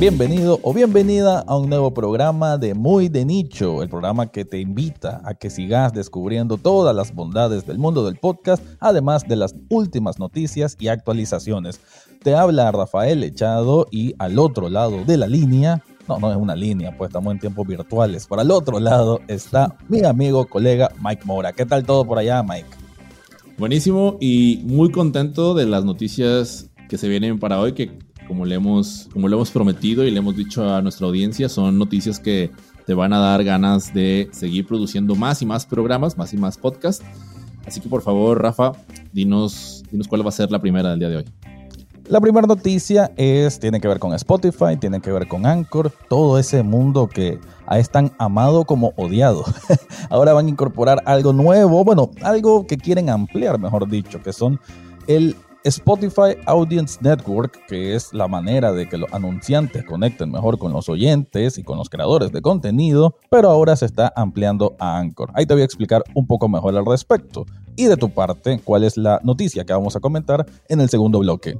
Bienvenido 0.00 0.60
o 0.62 0.72
bienvenida 0.72 1.40
a 1.40 1.56
un 1.56 1.68
nuevo 1.68 1.92
programa 1.92 2.56
de 2.56 2.72
Muy 2.72 3.08
de 3.08 3.24
Nicho, 3.24 3.82
el 3.82 3.88
programa 3.88 4.28
que 4.28 4.44
te 4.44 4.60
invita 4.60 5.20
a 5.24 5.34
que 5.34 5.50
sigas 5.50 5.92
descubriendo 5.92 6.56
todas 6.56 6.94
las 6.94 7.12
bondades 7.12 7.66
del 7.66 7.78
mundo 7.78 8.04
del 8.04 8.14
podcast, 8.14 8.62
además 8.78 9.26
de 9.26 9.34
las 9.34 9.56
últimas 9.68 10.20
noticias 10.20 10.76
y 10.78 10.86
actualizaciones. 10.86 11.80
Te 12.22 12.36
habla 12.36 12.70
Rafael 12.70 13.24
Echado 13.24 13.88
y 13.90 14.14
al 14.20 14.38
otro 14.38 14.68
lado 14.68 15.04
de 15.04 15.16
la 15.16 15.26
línea, 15.26 15.82
no, 16.06 16.20
no 16.20 16.30
es 16.30 16.36
una 16.36 16.54
línea, 16.54 16.96
pues 16.96 17.08
estamos 17.08 17.32
en 17.32 17.40
tiempos 17.40 17.66
virtuales, 17.66 18.28
para 18.28 18.42
el 18.42 18.52
otro 18.52 18.78
lado 18.78 19.20
está 19.26 19.76
mi 19.88 20.04
amigo, 20.04 20.46
colega 20.46 20.92
Mike 21.02 21.22
Mora. 21.24 21.52
¿Qué 21.52 21.66
tal 21.66 21.84
todo 21.84 22.04
por 22.04 22.18
allá, 22.18 22.44
Mike? 22.44 22.68
Buenísimo 23.58 24.16
y 24.20 24.62
muy 24.64 24.92
contento 24.92 25.54
de 25.54 25.66
las 25.66 25.84
noticias 25.84 26.70
que 26.88 26.98
se 26.98 27.08
vienen 27.08 27.40
para 27.40 27.58
hoy, 27.60 27.72
que 27.72 27.98
como 28.28 28.44
le 28.44 28.54
hemos, 28.54 29.08
como 29.12 29.26
le 29.26 29.34
hemos 29.34 29.50
prometido 29.50 30.04
y 30.04 30.10
le 30.10 30.18
hemos 30.18 30.36
dicho 30.36 30.72
a 30.72 30.82
nuestra 30.82 31.06
audiencia, 31.06 31.48
son 31.48 31.78
noticias 31.78 32.20
que 32.20 32.50
te 32.86 32.94
van 32.94 33.12
a 33.12 33.18
dar 33.18 33.42
ganas 33.42 33.92
de 33.92 34.28
seguir 34.32 34.66
produciendo 34.66 35.14
más 35.14 35.42
y 35.42 35.46
más 35.46 35.66
programas, 35.66 36.16
más 36.16 36.32
y 36.32 36.36
más 36.36 36.56
podcasts. 36.56 37.04
Así 37.66 37.80
que 37.80 37.88
por 37.88 38.02
favor, 38.02 38.40
Rafa, 38.40 38.72
dinos, 39.12 39.82
dinos 39.90 40.06
cuál 40.06 40.24
va 40.24 40.28
a 40.28 40.32
ser 40.32 40.50
la 40.50 40.60
primera 40.60 40.90
del 40.90 40.98
día 41.00 41.08
de 41.08 41.16
hoy. 41.16 41.24
La 42.08 42.22
primera 42.22 42.46
noticia 42.46 43.12
es, 43.16 43.60
tiene 43.60 43.80
que 43.80 43.88
ver 43.88 43.98
con 43.98 44.14
Spotify, 44.14 44.78
tiene 44.80 45.00
que 45.00 45.12
ver 45.12 45.28
con 45.28 45.44
Anchor, 45.44 45.92
todo 46.08 46.38
ese 46.38 46.62
mundo 46.62 47.06
que 47.06 47.38
es 47.70 47.90
tan 47.90 48.12
amado 48.18 48.64
como 48.64 48.94
odiado. 48.96 49.44
Ahora 50.08 50.32
van 50.32 50.46
a 50.46 50.48
incorporar 50.48 51.02
algo 51.04 51.34
nuevo, 51.34 51.84
bueno, 51.84 52.10
algo 52.22 52.66
que 52.66 52.78
quieren 52.78 53.10
ampliar, 53.10 53.58
mejor 53.58 53.86
dicho, 53.86 54.22
que 54.22 54.32
son 54.32 54.58
el 55.06 55.36
Spotify 55.68 56.36
Audience 56.46 56.98
Network, 57.00 57.66
que 57.66 57.94
es 57.94 58.12
la 58.12 58.28
manera 58.28 58.72
de 58.72 58.88
que 58.88 58.98
los 58.98 59.12
anunciantes 59.12 59.84
conecten 59.84 60.30
mejor 60.30 60.58
con 60.58 60.72
los 60.72 60.88
oyentes 60.88 61.58
y 61.58 61.62
con 61.62 61.78
los 61.78 61.88
creadores 61.88 62.32
de 62.32 62.42
contenido, 62.42 63.16
pero 63.30 63.50
ahora 63.50 63.76
se 63.76 63.86
está 63.86 64.12
ampliando 64.16 64.76
a 64.78 64.98
Anchor. 64.98 65.30
Ahí 65.34 65.46
te 65.46 65.54
voy 65.54 65.62
a 65.62 65.66
explicar 65.66 66.02
un 66.14 66.26
poco 66.26 66.48
mejor 66.48 66.76
al 66.76 66.86
respecto. 66.86 67.46
Y 67.76 67.84
de 67.84 67.96
tu 67.96 68.10
parte, 68.10 68.60
¿cuál 68.64 68.84
es 68.84 68.96
la 68.96 69.20
noticia 69.22 69.64
que 69.64 69.72
vamos 69.72 69.94
a 69.94 70.00
comentar 70.00 70.46
en 70.68 70.80
el 70.80 70.88
segundo 70.88 71.20
bloque? 71.20 71.58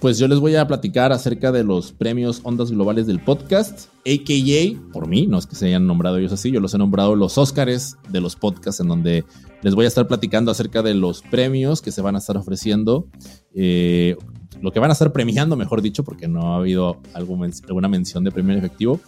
Pues 0.00 0.18
yo 0.18 0.28
les 0.28 0.38
voy 0.38 0.56
a 0.56 0.66
platicar 0.66 1.12
acerca 1.12 1.52
de 1.52 1.62
los 1.62 1.92
premios 1.92 2.40
Ondas 2.42 2.70
Globales 2.70 3.06
del 3.06 3.20
Podcast, 3.20 3.88
a.k.a. 4.06 4.92
por 4.92 5.06
mí, 5.06 5.26
no 5.26 5.36
es 5.36 5.46
que 5.46 5.54
se 5.54 5.66
hayan 5.66 5.86
nombrado 5.86 6.16
ellos 6.16 6.32
así, 6.32 6.50
yo 6.50 6.60
los 6.60 6.72
he 6.72 6.78
nombrado 6.78 7.14
los 7.16 7.36
Óscares 7.36 7.96
de 8.08 8.22
los 8.22 8.34
podcasts, 8.34 8.80
en 8.80 8.88
donde 8.88 9.24
les 9.62 9.74
voy 9.74 9.84
a 9.84 9.88
estar 9.88 10.06
platicando 10.06 10.50
acerca 10.50 10.82
de 10.82 10.94
los 10.94 11.22
premios 11.22 11.82
que 11.82 11.92
se 11.92 12.00
van 12.02 12.14
a 12.14 12.18
estar 12.18 12.36
ofreciendo, 12.36 13.08
eh, 13.54 14.16
lo 14.60 14.72
que 14.72 14.80
van 14.80 14.90
a 14.90 14.92
estar 14.92 15.12
premiando, 15.12 15.56
mejor 15.56 15.82
dicho, 15.82 16.04
porque 16.04 16.28
no 16.28 16.54
ha 16.54 16.56
habido 16.56 17.00
alguna 17.14 17.88
mención 17.88 18.24
de 18.24 18.30
premio 18.30 18.52
en 18.52 18.58
efectivo, 18.58 19.00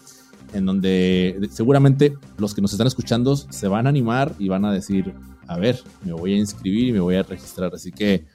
en 0.53 0.67
donde 0.67 1.49
seguramente 1.51 2.15
los 2.39 2.55
que 2.55 2.61
nos 2.61 2.73
están 2.73 2.87
escuchando 2.87 3.37
se 3.37 3.69
van 3.69 3.87
a 3.87 3.91
animar 3.91 4.35
y 4.39 4.49
van 4.49 4.65
a 4.65 4.73
decir, 4.73 5.15
a 5.47 5.57
ver, 5.59 5.81
me 6.05 6.13
voy 6.13 6.35
a 6.35 6.37
inscribir 6.37 6.89
y 6.89 6.93
me 6.93 7.01
voy 7.01 7.17
a 7.17 7.23
registrar, 7.23 7.75
así 7.75 7.91
que 7.93 8.27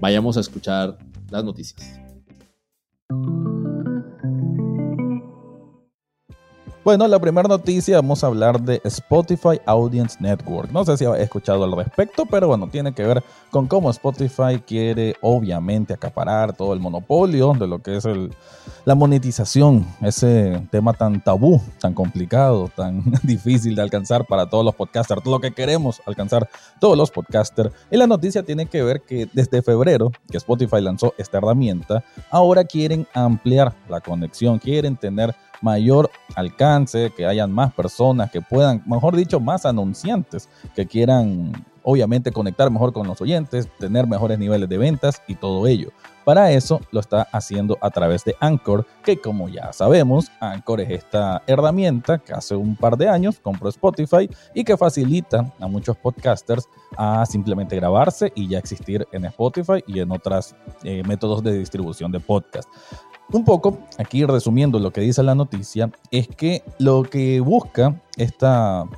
vayamos 0.00 0.36
a 0.36 0.40
escuchar 0.40 0.98
las 1.30 1.44
noticias. 1.44 1.99
Bueno, 6.82 7.06
la 7.06 7.18
primera 7.18 7.46
noticia 7.46 7.96
vamos 7.96 8.24
a 8.24 8.28
hablar 8.28 8.58
de 8.58 8.80
Spotify 8.84 9.60
Audience 9.66 10.16
Network. 10.18 10.72
No 10.72 10.82
sé 10.82 10.96
si 10.96 11.04
has 11.04 11.18
escuchado 11.18 11.62
al 11.62 11.76
respecto, 11.76 12.24
pero 12.24 12.48
bueno, 12.48 12.68
tiene 12.68 12.94
que 12.94 13.04
ver 13.04 13.22
con 13.50 13.66
cómo 13.66 13.90
Spotify 13.90 14.58
quiere 14.66 15.14
obviamente 15.20 15.92
acaparar 15.92 16.56
todo 16.56 16.72
el 16.72 16.80
monopolio 16.80 17.52
de 17.52 17.66
lo 17.66 17.80
que 17.80 17.98
es 17.98 18.06
el, 18.06 18.34
la 18.86 18.94
monetización, 18.94 19.86
ese 20.00 20.66
tema 20.70 20.94
tan 20.94 21.22
tabú, 21.22 21.60
tan 21.80 21.92
complicado, 21.92 22.70
tan 22.74 23.04
difícil 23.24 23.74
de 23.74 23.82
alcanzar 23.82 24.24
para 24.24 24.48
todos 24.48 24.64
los 24.64 24.74
podcasters, 24.74 25.26
lo 25.26 25.38
que 25.38 25.52
queremos 25.52 26.00
alcanzar 26.06 26.48
todos 26.80 26.96
los 26.96 27.10
podcasters. 27.10 27.74
Y 27.90 27.98
la 27.98 28.06
noticia 28.06 28.42
tiene 28.42 28.64
que 28.64 28.82
ver 28.82 29.02
que 29.02 29.28
desde 29.34 29.60
febrero 29.60 30.12
que 30.30 30.38
Spotify 30.38 30.80
lanzó 30.80 31.12
esta 31.18 31.36
herramienta, 31.36 32.02
ahora 32.30 32.64
quieren 32.64 33.06
ampliar 33.12 33.74
la 33.86 34.00
conexión, 34.00 34.58
quieren 34.58 34.96
tener 34.96 35.36
mayor 35.60 36.10
alcance, 36.34 37.12
que 37.16 37.26
hayan 37.26 37.52
más 37.52 37.72
personas 37.72 38.30
que 38.30 38.40
puedan, 38.40 38.82
mejor 38.86 39.16
dicho, 39.16 39.40
más 39.40 39.66
anunciantes 39.66 40.48
que 40.74 40.86
quieran 40.86 41.52
obviamente 41.82 42.32
conectar 42.32 42.70
mejor 42.70 42.92
con 42.92 43.06
los 43.06 43.20
oyentes, 43.20 43.68
tener 43.78 44.06
mejores 44.06 44.38
niveles 44.38 44.68
de 44.68 44.78
ventas 44.78 45.22
y 45.26 45.34
todo 45.34 45.66
ello. 45.66 45.90
Para 46.24 46.52
eso 46.52 46.80
lo 46.92 47.00
está 47.00 47.22
haciendo 47.32 47.78
a 47.80 47.90
través 47.90 48.24
de 48.24 48.36
Anchor, 48.40 48.86
que 49.02 49.20
como 49.20 49.48
ya 49.48 49.72
sabemos, 49.72 50.30
Anchor 50.40 50.80
es 50.82 50.90
esta 50.90 51.42
herramienta 51.46 52.18
que 52.18 52.32
hace 52.32 52.54
un 52.54 52.76
par 52.76 52.96
de 52.96 53.08
años 53.08 53.40
compró 53.40 53.68
Spotify 53.70 54.28
y 54.54 54.62
que 54.62 54.76
facilita 54.76 55.52
a 55.58 55.66
muchos 55.66 55.96
podcasters 55.96 56.68
a 56.96 57.24
simplemente 57.24 57.76
grabarse 57.76 58.30
y 58.34 58.48
ya 58.48 58.58
existir 58.58 59.06
en 59.12 59.24
Spotify 59.24 59.82
y 59.86 60.00
en 60.00 60.12
otros 60.12 60.54
eh, 60.84 61.02
métodos 61.06 61.42
de 61.42 61.58
distribución 61.58 62.12
de 62.12 62.20
podcast. 62.20 62.68
Un 63.32 63.44
poco, 63.44 63.78
aquí 63.96 64.24
resumiendo 64.24 64.80
lo 64.80 64.92
que 64.92 65.02
dice 65.02 65.22
la 65.22 65.36
noticia, 65.36 65.92
es 66.10 66.26
que 66.26 66.64
lo 66.80 67.04
que 67.04 67.38
busca 67.38 68.02
esta 68.16 68.88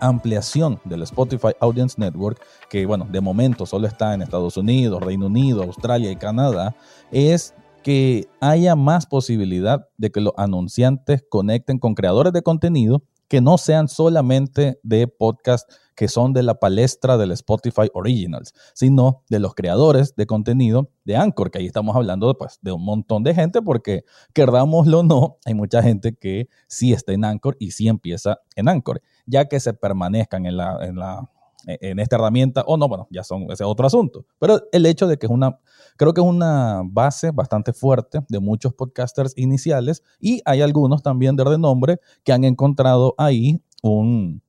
ampliación 0.00 0.80
del 0.84 1.02
Spotify 1.02 1.52
Audience 1.60 1.94
Network, 1.96 2.40
que 2.68 2.86
bueno, 2.86 3.06
de 3.08 3.20
momento 3.20 3.66
solo 3.66 3.86
está 3.86 4.14
en 4.14 4.22
Estados 4.22 4.56
Unidos, 4.56 5.00
Reino 5.00 5.26
Unido, 5.26 5.62
Australia 5.62 6.10
y 6.10 6.16
Canadá, 6.16 6.74
es 7.12 7.54
que 7.84 8.26
haya 8.40 8.74
más 8.74 9.06
posibilidad 9.06 9.86
de 9.96 10.10
que 10.10 10.20
los 10.20 10.32
anunciantes 10.36 11.24
conecten 11.28 11.78
con 11.78 11.94
creadores 11.94 12.32
de 12.32 12.42
contenido 12.42 13.02
que 13.28 13.40
no 13.40 13.58
sean 13.58 13.88
solamente 13.88 14.80
de 14.82 15.06
podcast 15.06 15.70
que 15.94 16.06
son 16.06 16.32
de 16.32 16.44
la 16.44 16.54
palestra 16.54 17.18
del 17.18 17.32
Spotify 17.32 17.90
Originals, 17.92 18.54
sino 18.72 19.24
de 19.28 19.40
los 19.40 19.56
creadores 19.56 20.14
de 20.14 20.26
contenido 20.26 20.90
de 21.04 21.16
Anchor, 21.16 21.50
que 21.50 21.58
ahí 21.58 21.66
estamos 21.66 21.96
hablando 21.96 22.32
pues, 22.38 22.60
de 22.62 22.70
un 22.70 22.84
montón 22.84 23.24
de 23.24 23.34
gente, 23.34 23.62
porque 23.62 24.04
querdámoslo 24.32 25.00
o 25.00 25.02
no, 25.02 25.38
hay 25.44 25.54
mucha 25.54 25.82
gente 25.82 26.14
que 26.14 26.48
sí 26.68 26.92
está 26.92 27.12
en 27.12 27.24
Anchor 27.24 27.56
y 27.58 27.72
sí 27.72 27.88
empieza 27.88 28.38
en 28.54 28.68
Anchor, 28.68 29.02
ya 29.26 29.46
que 29.46 29.58
se 29.58 29.74
permanezcan 29.74 30.46
en 30.46 30.56
la, 30.56 30.78
en 30.82 30.96
la 30.96 31.28
en 31.68 31.98
esta 31.98 32.16
herramienta 32.16 32.62
o 32.66 32.76
no, 32.76 32.88
bueno, 32.88 33.06
ya 33.10 33.22
son 33.22 33.42
ese 33.44 33.52
es 33.52 33.60
otro 33.62 33.86
asunto. 33.86 34.24
Pero 34.38 34.60
el 34.72 34.86
hecho 34.86 35.06
de 35.06 35.18
que 35.18 35.26
es 35.26 35.32
una, 35.32 35.58
creo 35.96 36.14
que 36.14 36.20
es 36.20 36.26
una 36.26 36.82
base 36.84 37.30
bastante 37.30 37.72
fuerte 37.72 38.20
de 38.28 38.40
muchos 38.40 38.72
podcasters 38.72 39.34
iniciales 39.36 40.02
y 40.18 40.40
hay 40.44 40.62
algunos 40.62 41.02
también 41.02 41.36
de 41.36 41.44
renombre 41.44 42.00
que 42.24 42.32
han 42.32 42.44
encontrado 42.44 43.14
ahí 43.18 43.62
un, 43.82 44.42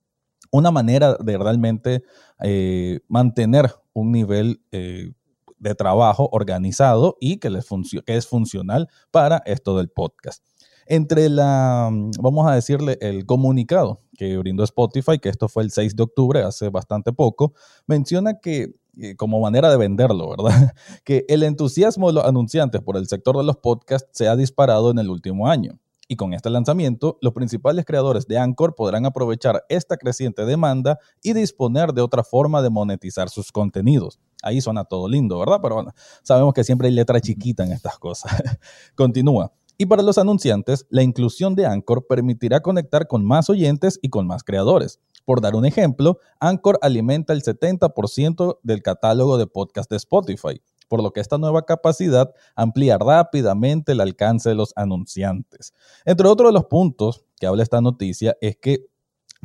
una 0.51 0.71
manera 0.71 1.15
de 1.15 1.37
realmente 1.37 2.03
eh, 2.41 3.01
mantener 3.07 3.71
un 3.93 4.11
nivel 4.11 4.61
eh, 4.71 5.11
de 5.57 5.75
trabajo 5.75 6.29
organizado 6.31 7.17
y 7.19 7.37
que, 7.37 7.49
les 7.49 7.67
que 8.05 8.15
es 8.15 8.27
funcional 8.27 8.87
para 9.11 9.41
esto 9.45 9.77
del 9.77 9.89
podcast. 9.89 10.48
Entre 10.91 11.29
la, 11.29 11.91
vamos 12.19 12.47
a 12.47 12.55
decirle, 12.55 12.97
el 12.99 13.27
comunicado 13.27 14.01
que 14.17 14.35
brindó 14.39 14.63
Spotify, 14.63 15.19
que 15.19 15.29
esto 15.29 15.47
fue 15.47 15.61
el 15.61 15.69
6 15.69 15.95
de 15.95 16.01
octubre, 16.01 16.41
hace 16.41 16.69
bastante 16.69 17.13
poco, 17.13 17.53
menciona 17.85 18.39
que 18.39 18.73
eh, 18.97 19.15
como 19.15 19.39
manera 19.39 19.69
de 19.69 19.77
venderlo, 19.77 20.29
¿verdad? 20.31 20.73
Que 21.05 21.25
el 21.29 21.43
entusiasmo 21.43 22.07
de 22.07 22.13
los 22.13 22.25
anunciantes 22.25 22.81
por 22.81 22.97
el 22.97 23.07
sector 23.07 23.37
de 23.37 23.43
los 23.43 23.57
podcasts 23.57 24.09
se 24.13 24.27
ha 24.27 24.35
disparado 24.35 24.89
en 24.89 24.97
el 24.97 25.11
último 25.11 25.47
año. 25.47 25.79
Y 26.07 26.15
con 26.15 26.33
este 26.33 26.49
lanzamiento, 26.49 27.19
los 27.21 27.33
principales 27.33 27.85
creadores 27.85 28.25
de 28.25 28.39
Anchor 28.39 28.73
podrán 28.73 29.05
aprovechar 29.05 29.63
esta 29.69 29.95
creciente 29.95 30.43
demanda 30.43 30.97
y 31.21 31.33
disponer 31.33 31.93
de 31.93 32.01
otra 32.01 32.23
forma 32.23 32.63
de 32.63 32.71
monetizar 32.71 33.29
sus 33.29 33.51
contenidos. 33.51 34.19
Ahí 34.41 34.59
suena 34.59 34.85
todo 34.85 35.07
lindo, 35.07 35.37
¿verdad? 35.37 35.59
Pero 35.61 35.75
bueno, 35.75 35.93
sabemos 36.23 36.55
que 36.55 36.63
siempre 36.63 36.87
hay 36.87 36.95
letra 36.95 37.21
chiquita 37.21 37.63
en 37.63 37.73
estas 37.73 37.99
cosas. 37.99 38.31
Continúa. 38.95 39.53
Y 39.79 39.85
para 39.85 40.03
los 40.03 40.17
anunciantes, 40.17 40.85
la 40.89 41.03
inclusión 41.03 41.55
de 41.55 41.65
Anchor 41.65 42.05
permitirá 42.05 42.59
conectar 42.59 43.07
con 43.07 43.25
más 43.25 43.49
oyentes 43.49 43.97
y 44.01 44.09
con 44.09 44.27
más 44.27 44.43
creadores. 44.43 44.99
Por 45.23 45.39
dar 45.39 45.55
un 45.55 45.65
ejemplo, 45.65 46.19
Anchor 46.39 46.77
alimenta 46.81 47.33
el 47.33 47.41
70% 47.41 48.59
del 48.61 48.83
catálogo 48.83 49.37
de 49.37 49.47
podcast 49.47 49.89
de 49.89 49.95
Spotify 49.95 50.61
por 50.89 51.01
lo 51.03 51.13
que 51.13 51.21
esta 51.21 51.37
nueva 51.37 51.65
capacidad 51.65 52.33
amplía 52.55 52.97
rápidamente 52.97 53.93
el 53.93 54.01
alcance 54.01 54.49
de 54.49 54.55
los 54.55 54.73
anunciantes. 54.75 55.73
Entre 56.03 56.27
otros 56.27 56.49
de 56.49 56.53
los 56.53 56.65
puntos 56.65 57.23
que 57.39 57.47
habla 57.47 57.63
esta 57.63 57.79
noticia 57.79 58.35
es 58.41 58.57
que 58.57 58.87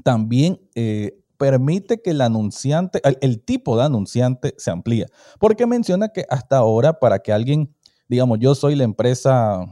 también 0.02 0.58
eh, 0.74 1.20
permite 1.36 2.00
que 2.00 2.10
el 2.10 2.22
anunciante, 2.22 3.00
el, 3.20 3.44
tipo 3.44 3.76
de 3.76 3.84
anunciante 3.84 4.54
se 4.56 4.70
amplíe, 4.70 5.06
porque 5.38 5.66
menciona 5.66 6.08
que 6.08 6.24
hasta 6.28 6.56
ahora 6.56 6.98
para 6.98 7.20
que 7.20 7.32
alguien, 7.32 7.72
digamos, 8.08 8.38
yo 8.40 8.54
soy 8.54 8.74
la 8.74 8.84
empresa, 8.84 9.66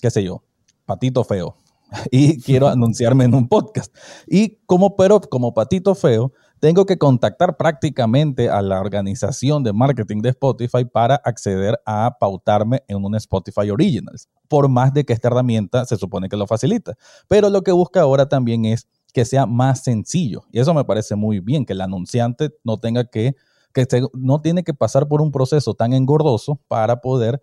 qué 0.00 0.10
sé 0.10 0.22
yo, 0.22 0.42
Patito 0.84 1.24
Feo, 1.24 1.56
y 2.10 2.40
quiero 2.40 2.68
anunciarme 2.68 3.24
en 3.24 3.34
un 3.34 3.48
podcast. 3.48 3.94
Y 4.26 4.58
como, 4.66 4.96
pero 4.96 5.20
como 5.20 5.54
patito 5.54 5.94
feo, 5.94 6.32
tengo 6.58 6.86
que 6.86 6.98
contactar 6.98 7.56
prácticamente 7.56 8.48
a 8.48 8.62
la 8.62 8.80
organización 8.80 9.62
de 9.62 9.72
marketing 9.72 10.22
de 10.22 10.30
Spotify 10.30 10.84
para 10.84 11.16
acceder 11.16 11.78
a 11.84 12.16
pautarme 12.18 12.82
en 12.88 13.04
un 13.04 13.14
Spotify 13.16 13.70
Originals, 13.70 14.28
por 14.48 14.68
más 14.68 14.92
de 14.94 15.04
que 15.04 15.12
esta 15.12 15.28
herramienta 15.28 15.84
se 15.84 15.96
supone 15.96 16.28
que 16.28 16.36
lo 16.36 16.46
facilita. 16.46 16.94
Pero 17.28 17.50
lo 17.50 17.62
que 17.62 17.72
busca 17.72 18.00
ahora 18.00 18.28
también 18.28 18.64
es 18.64 18.88
que 19.12 19.24
sea 19.24 19.46
más 19.46 19.84
sencillo. 19.84 20.44
Y 20.50 20.60
eso 20.60 20.72
me 20.74 20.84
parece 20.84 21.14
muy 21.14 21.40
bien, 21.40 21.66
que 21.66 21.74
el 21.74 21.80
anunciante 21.82 22.50
no 22.64 22.78
tenga 22.78 23.04
que, 23.04 23.34
que 23.74 23.86
no 24.14 24.40
tiene 24.40 24.64
que 24.64 24.72
pasar 24.72 25.08
por 25.08 25.20
un 25.20 25.30
proceso 25.30 25.74
tan 25.74 25.92
engordoso 25.92 26.58
para 26.68 27.00
poder 27.02 27.42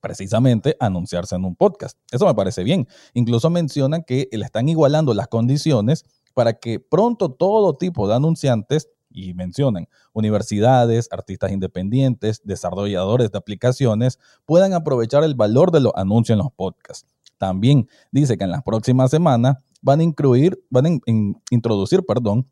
precisamente 0.00 0.76
anunciarse 0.80 1.36
en 1.36 1.44
un 1.44 1.56
podcast. 1.56 1.98
Eso 2.10 2.26
me 2.26 2.34
parece 2.34 2.64
bien. 2.64 2.86
Incluso 3.14 3.50
mencionan 3.50 4.02
que 4.04 4.28
le 4.30 4.44
están 4.44 4.68
igualando 4.68 5.14
las 5.14 5.28
condiciones 5.28 6.04
para 6.34 6.54
que 6.54 6.80
pronto 6.80 7.30
todo 7.30 7.76
tipo 7.76 8.06
de 8.08 8.14
anunciantes, 8.14 8.88
y 9.10 9.34
mencionan 9.34 9.88
universidades, 10.12 11.08
artistas 11.10 11.50
independientes, 11.50 12.42
desarrolladores 12.44 13.30
de 13.30 13.38
aplicaciones, 13.38 14.18
puedan 14.44 14.74
aprovechar 14.74 15.24
el 15.24 15.34
valor 15.34 15.70
de 15.70 15.80
los 15.80 15.92
anuncios 15.96 16.34
en 16.34 16.44
los 16.44 16.52
podcasts. 16.52 17.06
También 17.38 17.88
dice 18.12 18.36
que 18.36 18.44
en 18.44 18.50
las 18.50 18.62
próximas 18.62 19.10
semanas 19.10 19.56
van 19.80 20.00
a 20.00 20.02
incluir, 20.02 20.62
van 20.70 20.86
a 20.86 20.90
introducir, 21.50 22.04
perdón, 22.04 22.48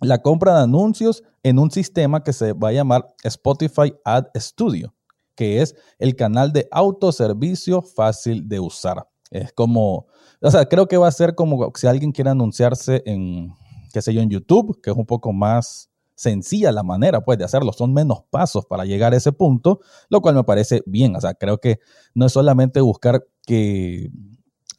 la 0.00 0.20
compra 0.22 0.56
de 0.56 0.64
anuncios 0.64 1.22
en 1.42 1.58
un 1.58 1.70
sistema 1.70 2.22
que 2.22 2.32
se 2.32 2.52
va 2.52 2.68
a 2.68 2.72
llamar 2.72 3.06
Spotify 3.22 3.94
Ad 4.04 4.26
Studio, 4.36 4.92
que 5.34 5.62
es 5.62 5.74
el 5.98 6.16
canal 6.16 6.52
de 6.52 6.68
autoservicio 6.70 7.82
fácil 7.82 8.48
de 8.48 8.60
usar. 8.60 9.08
Es 9.30 9.52
como, 9.52 10.06
o 10.40 10.50
sea, 10.50 10.66
creo 10.66 10.86
que 10.86 10.96
va 10.96 11.08
a 11.08 11.12
ser 11.12 11.34
como 11.34 11.72
si 11.74 11.86
alguien 11.86 12.12
quiere 12.12 12.30
anunciarse 12.30 13.02
en, 13.06 13.52
qué 13.92 14.02
sé 14.02 14.14
yo, 14.14 14.20
en 14.20 14.30
YouTube, 14.30 14.80
que 14.82 14.90
es 14.90 14.96
un 14.96 15.06
poco 15.06 15.32
más 15.32 15.90
sencilla 16.14 16.70
la 16.70 16.82
manera 16.82 17.24
pues 17.24 17.38
de 17.38 17.44
hacerlo, 17.44 17.72
son 17.72 17.92
menos 17.92 18.22
pasos 18.30 18.66
para 18.66 18.84
llegar 18.84 19.12
a 19.12 19.16
ese 19.16 19.32
punto, 19.32 19.80
lo 20.08 20.20
cual 20.20 20.36
me 20.36 20.44
parece 20.44 20.82
bien, 20.86 21.16
o 21.16 21.20
sea, 21.20 21.34
creo 21.34 21.58
que 21.58 21.80
no 22.14 22.26
es 22.26 22.32
solamente 22.32 22.80
buscar 22.80 23.26
que, 23.46 24.10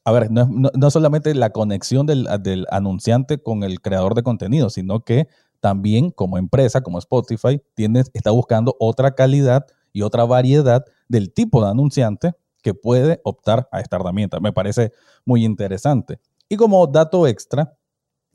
a 0.05 0.11
ver, 0.11 0.31
no 0.31 0.41
es 0.41 0.47
no, 0.49 0.91
solamente 0.91 1.33
la 1.35 1.49
conexión 1.49 2.05
del, 2.05 2.27
del 2.41 2.65
anunciante 2.71 3.41
con 3.41 3.63
el 3.63 3.81
creador 3.81 4.15
de 4.15 4.23
contenido, 4.23 4.69
sino 4.69 5.03
que 5.03 5.27
también 5.59 6.11
como 6.11 6.37
empresa, 6.37 6.81
como 6.81 6.99
Spotify, 6.99 7.61
tiene, 7.73 8.03
está 8.13 8.31
buscando 8.31 8.75
otra 8.79 9.15
calidad 9.15 9.65
y 9.95 10.01
otra 10.01 10.25
variedad 10.25 10.83
del 11.07 11.33
tipo 11.33 11.63
de 11.63 11.71
anunciante 11.71 12.33
que 12.61 12.73
puede 12.73 13.21
optar 13.23 13.69
a 13.71 13.79
esta 13.79 13.95
herramienta. 13.95 14.41
Me 14.41 14.51
parece 14.51 14.91
muy 15.23 15.45
interesante. 15.45 16.19
Y 16.49 16.57
como 16.57 16.85
dato 16.85 17.25
extra, 17.27 17.77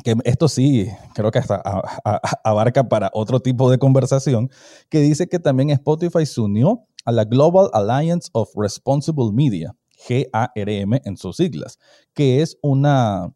que 0.02 0.16
esto 0.24 0.48
sí 0.48 0.88
creo 1.14 1.30
que 1.30 1.38
hasta 1.38 1.62
abarca 2.44 2.88
para 2.88 3.10
otro 3.12 3.40
tipo 3.40 3.70
de 3.70 3.78
conversación, 3.78 4.48
que 4.88 5.00
dice 5.00 5.28
que 5.28 5.38
también 5.38 5.68
Spotify 5.68 6.24
se 6.24 6.40
unió 6.40 6.86
a 7.04 7.12
la 7.12 7.26
Global 7.26 7.68
Alliance 7.74 8.30
of 8.32 8.48
Responsible 8.56 9.30
Media, 9.30 9.76
GARM 10.08 10.98
en 11.04 11.18
sus 11.18 11.36
siglas, 11.36 11.78
que 12.14 12.40
es 12.40 12.56
una, 12.62 13.34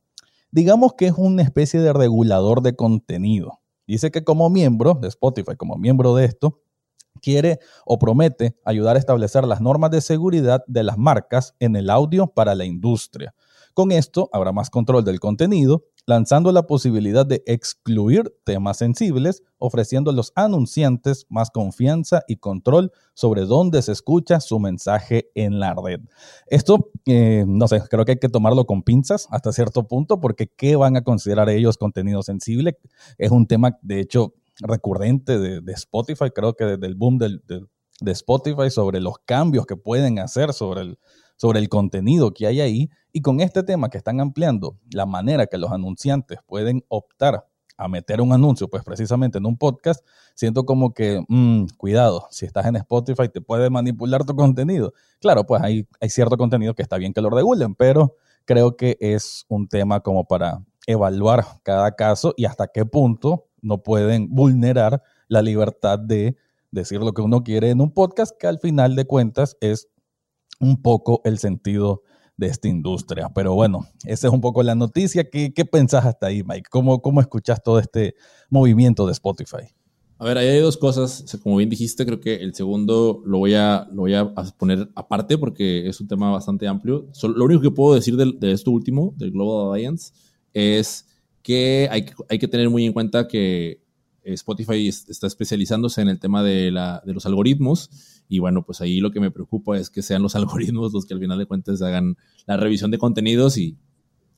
digamos 0.50 0.94
que 0.94 1.09
es 1.09 1.15
una 1.19 1.43
especie 1.43 1.81
de 1.81 1.93
regulador 1.93 2.62
de 2.62 2.75
contenido. 2.75 3.61
Dice 3.87 4.11
que 4.11 4.25
como 4.25 4.49
miembro 4.49 4.94
de 4.94 5.09
Spotify, 5.09 5.56
como 5.59 5.76
miembro 5.76 6.15
de 6.15 6.25
esto, 6.25 6.62
quiere 7.20 7.58
o 7.84 7.99
promete 7.99 8.56
ayudar 8.64 8.96
a 8.96 8.99
establecer 8.99 9.44
las 9.44 9.61
normas 9.61 9.90
de 9.90 10.00
seguridad 10.00 10.64
de 10.66 10.82
las 10.82 10.99
marcas 10.99 11.55
en 11.61 11.76
el 11.76 11.90
audio 11.90 12.26
para 12.26 12.55
la 12.55 12.64
industria. 12.64 13.34
Con 13.75 13.90
esto 13.90 14.31
habrá 14.32 14.52
más 14.52 14.70
control 14.70 15.05
del 15.05 15.19
contenido, 15.19 15.82
lanzando 16.06 16.52
la 16.52 16.66
posibilidad 16.69 17.26
de 17.26 17.43
excluir 17.46 18.32
temas 18.44 18.76
sensibles, 18.76 19.43
ofreciendo 19.58 20.12
a 20.12 20.14
los 20.14 20.32
anunciantes 20.37 21.26
más 21.28 21.50
confianza 21.50 22.22
y 22.28 22.37
control 22.37 22.93
sobre 23.14 23.43
dónde 23.46 23.82
se 23.82 23.90
escucha 23.90 24.38
su 24.38 24.61
mensaje 24.61 25.31
en 25.34 25.58
la 25.58 25.75
red. 25.75 26.00
Esto, 26.46 26.90
eh, 27.06 27.44
no 27.49 27.66
sé, 27.66 27.82
creo 27.90 28.05
que 28.05 28.12
hay 28.12 28.19
que 28.19 28.28
tomarlo 28.28 28.64
con 28.64 28.84
pinzas 28.84 29.26
hasta 29.31 29.52
cierto 29.52 29.88
punto, 29.88 30.20
porque 30.20 30.46
¿qué 30.46 30.76
van 30.76 30.96
a 30.96 31.02
considerar 31.02 31.49
ellos 31.49 31.76
contenido 31.76 32.22
sensible? 32.22 32.78
Es 33.19 33.32
un 33.32 33.49
tema, 33.49 33.78
de 33.82 33.99
hecho, 33.99 34.34
recurrente 34.61 35.39
de, 35.39 35.73
Spotify, 35.73 36.31
creo 36.35 36.55
que 36.55 36.65
desde 36.65 36.87
el 36.87 36.95
boom 36.95 37.19
de 37.19 38.12
Spotify 38.12 38.71
sobre 38.71 39.01
los 39.01 39.19
cambios 39.25 39.67
que 39.67 39.77
pueden 39.77 40.19
hacer 40.19 40.53
sobre 40.53 40.83
el, 40.83 40.99
sobre 41.37 41.61
el 41.61 41.69
contenido 41.69 42.33
que 42.33 42.47
hay 42.47 42.61
ahí. 42.61 42.91
Y 43.12 43.23
con 43.23 43.41
este 43.41 43.62
tema 43.62 43.91
que 43.91 43.99
están 43.99 44.21
ampliando 44.21 44.79
la 44.91 45.06
manera 45.06 45.47
que 45.47 45.59
los 45.59 45.71
anunciantes 45.71 46.39
pueden 46.47 46.85
optar 46.89 47.47
a 47.77 47.89
meter 47.89 48.21
un 48.21 48.33
anuncio, 48.33 48.69
pues 48.69 48.85
precisamente 48.85 49.39
en 49.39 49.47
un 49.47 49.56
podcast, 49.56 50.05
siento 50.35 50.65
como 50.65 50.95
que, 50.95 51.25
mm, 51.29 51.67
cuidado, 51.77 52.29
si 52.31 52.47
estás 52.47 52.67
en 52.67 52.77
Spotify 52.77 53.29
te 53.29 53.41
puede 53.41 53.69
manipular 53.69 54.25
tu 54.25 54.37
contenido. 54.37 54.93
Claro, 55.21 55.45
pues 55.45 55.61
hay, 55.62 55.89
hay 56.00 56.09
cierto 56.09 56.37
contenido 56.37 56.75
que 56.75 56.83
está 56.83 56.99
bien 56.99 57.12
que 57.12 57.21
lo 57.21 57.31
regulen, 57.31 57.75
pero 57.75 58.15
creo 58.45 58.77
que 58.77 58.97
es 59.00 59.45
un 59.49 59.67
tema 59.67 60.00
como 60.00 60.25
para 60.25 60.62
evaluar 60.87 61.45
cada 61.65 61.97
caso 61.97 62.33
y 62.37 62.45
hasta 62.45 62.69
qué 62.69 62.85
punto 62.85 63.47
no 63.64 63.82
pueden 63.82 64.28
vulnerar 64.28 65.02
la 65.28 65.43
libertad 65.43 65.99
de 65.99 66.37
decir 66.70 67.00
lo 67.00 67.12
que 67.12 67.22
uno 67.22 67.43
quiere 67.43 67.70
en 67.70 67.81
un 67.81 67.93
podcast, 67.93 68.37
que 68.38 68.46
al 68.46 68.58
final 68.58 68.96
de 68.96 69.06
cuentas 69.06 69.56
es 69.61 69.88
un 70.61 70.82
poco 70.82 71.20
el 71.25 71.38
sentido 71.38 72.02
de 72.37 72.49
esta 72.49 72.69
industria. 72.69 73.31
Pero 73.34 73.55
bueno, 73.55 73.87
esa 74.05 74.26
es 74.26 74.32
un 74.32 74.40
poco 74.40 74.62
la 74.62 74.75
noticia. 74.75 75.31
¿Qué, 75.31 75.52
qué 75.55 75.64
pensás 75.64 76.05
hasta 76.05 76.26
ahí, 76.26 76.43
Mike? 76.43 76.69
¿Cómo, 76.70 77.00
¿Cómo 77.00 77.20
escuchas 77.20 77.62
todo 77.62 77.78
este 77.78 78.14
movimiento 78.50 79.06
de 79.06 79.12
Spotify? 79.12 79.75
A 80.19 80.25
ver, 80.25 80.38
ahí 80.38 80.49
hay 80.49 80.61
dos 80.61 80.76
cosas. 80.76 81.25
como 81.43 81.56
bien 81.56 81.70
dijiste, 81.70 82.06
creo 82.06 82.20
que 82.20 82.37
el 82.37 82.55
segundo 82.55 83.22
lo 83.25 83.38
voy 83.38 83.55
a, 83.55 83.88
lo 83.93 84.02
voy 84.02 84.14
a 84.14 84.32
poner 84.56 84.88
aparte 84.94 85.38
porque 85.38 85.88
es 85.88 86.00
un 86.00 86.08
tema 86.08 86.31
bastante 86.31 86.66
amplio. 86.66 87.08
lo 87.22 87.44
único 87.44 87.61
que 87.61 87.70
puedo 87.70 87.94
decir 87.94 88.16
de, 88.16 88.32
de 88.38 88.52
esto 88.52 88.70
último, 88.70 89.14
del 89.16 89.32
Global 89.32 89.75
Alliance, 89.75 90.12
es 90.52 91.06
que 91.44 91.88
hay, 91.91 92.06
hay 92.31 92.38
que 92.38 92.49
tener 92.49 92.70
muy 92.70 92.87
en 92.87 92.93
cuenta 92.93 93.29
que 93.29 93.85
Spotify 94.25 94.88
está 94.88 95.26
especializándose 95.26 96.00
en 96.00 96.08
el 96.08 96.19
tema 96.19 96.43
de, 96.43 96.70
la, 96.70 97.02
de 97.05 97.12
los 97.12 97.26
algoritmos. 97.26 98.23
Y 98.29 98.38
bueno, 98.38 98.64
pues 98.64 98.81
ahí 98.81 99.00
lo 99.00 99.12
que 99.12 99.20
me 99.20 99.31
preocupa 99.31 99.76
es 99.76 99.91
que 99.91 100.02
sean 100.02 100.23
los 100.23 100.35
algoritmos 100.37 100.93
los 100.93 101.05
que 101.05 101.14
al 101.14 101.20
final 101.20 101.38
de 101.38 101.46
cuentas 101.46 101.82
hagan 101.82 102.17
la 102.46 102.56
revisión 102.56 102.91
de 102.91 102.99
contenidos 102.99 103.58
y 103.58 103.76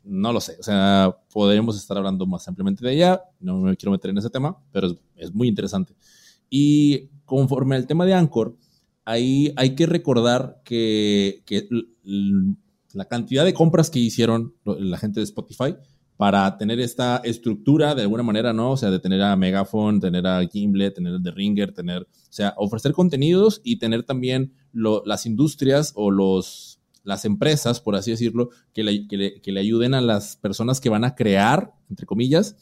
no 0.03 0.33
lo 0.33 0.41
sé, 0.41 0.57
o 0.61 0.63
sea, 0.63 1.17
podríamos 1.33 1.77
estar 1.77 1.97
hablando 1.97 2.27
más 2.27 2.47
ampliamente 2.47 2.87
de 2.87 2.95
ella, 2.95 3.23
no 3.41 3.59
me 3.59 3.77
quiero 3.77 3.91
meter 3.91 4.13
en 4.13 4.19
ese 4.19 4.31
tema, 4.31 4.57
pero 4.71 4.87
es, 4.87 4.95
es 5.17 5.35
muy 5.35 5.49
interesante. 5.49 5.97
Y 6.49 7.09
conforme 7.25 7.75
al 7.75 7.89
tema 7.89 8.07
de 8.07 8.15
Anchor, 8.15 8.57
ahí 9.05 9.53
hay 9.57 9.75
que 9.75 9.87
recordar 9.87 10.61
que, 10.65 11.43
que 11.45 11.69
la 12.93 13.05
cantidad 13.07 13.45
de 13.45 13.53
compras 13.53 13.91
que 13.91 13.99
hicieron 13.99 14.55
la 14.65 14.97
gente 14.97 15.19
de 15.19 15.25
Spotify 15.25 15.75
para 16.17 16.57
tener 16.57 16.81
esta 16.81 17.19
estructura 17.19 17.95
de 17.95 18.03
alguna 18.03 18.23
manera, 18.23 18.53
¿no? 18.53 18.73
O 18.73 18.77
sea, 18.77 18.91
de 18.91 18.99
tener 18.99 19.23
a 19.23 19.37
Megaphone, 19.37 20.01
tener 20.01 20.27
a 20.27 20.47
Gimlet, 20.47 20.95
tener 20.95 21.15
a 21.15 21.23
The 21.23 21.31
Ringer, 21.31 21.73
tener, 21.73 22.03
o 22.03 22.07
sea, 22.31 22.55
ofrecer 22.57 22.93
contenidos 22.93 23.61
y 23.63 23.79
tener 23.79 24.03
también 24.03 24.55
las 24.73 25.27
industrias 25.27 25.93
o 25.95 26.11
los, 26.11 26.81
las 27.05 27.25
empresas, 27.25 27.81
por 27.81 27.97
así 27.97 28.11
decirlo, 28.13 28.51
que 28.73 28.83
le, 28.83 29.07
que, 29.07 29.53
le, 29.53 29.61
ayuden 29.61 29.95
a 29.95 30.01
las 30.01 30.37
personas 30.37 30.81
que 30.81 30.89
van 30.89 31.05
a 31.05 31.15
crear, 31.15 31.75
entre 31.91 32.07
comillas, 32.07 32.57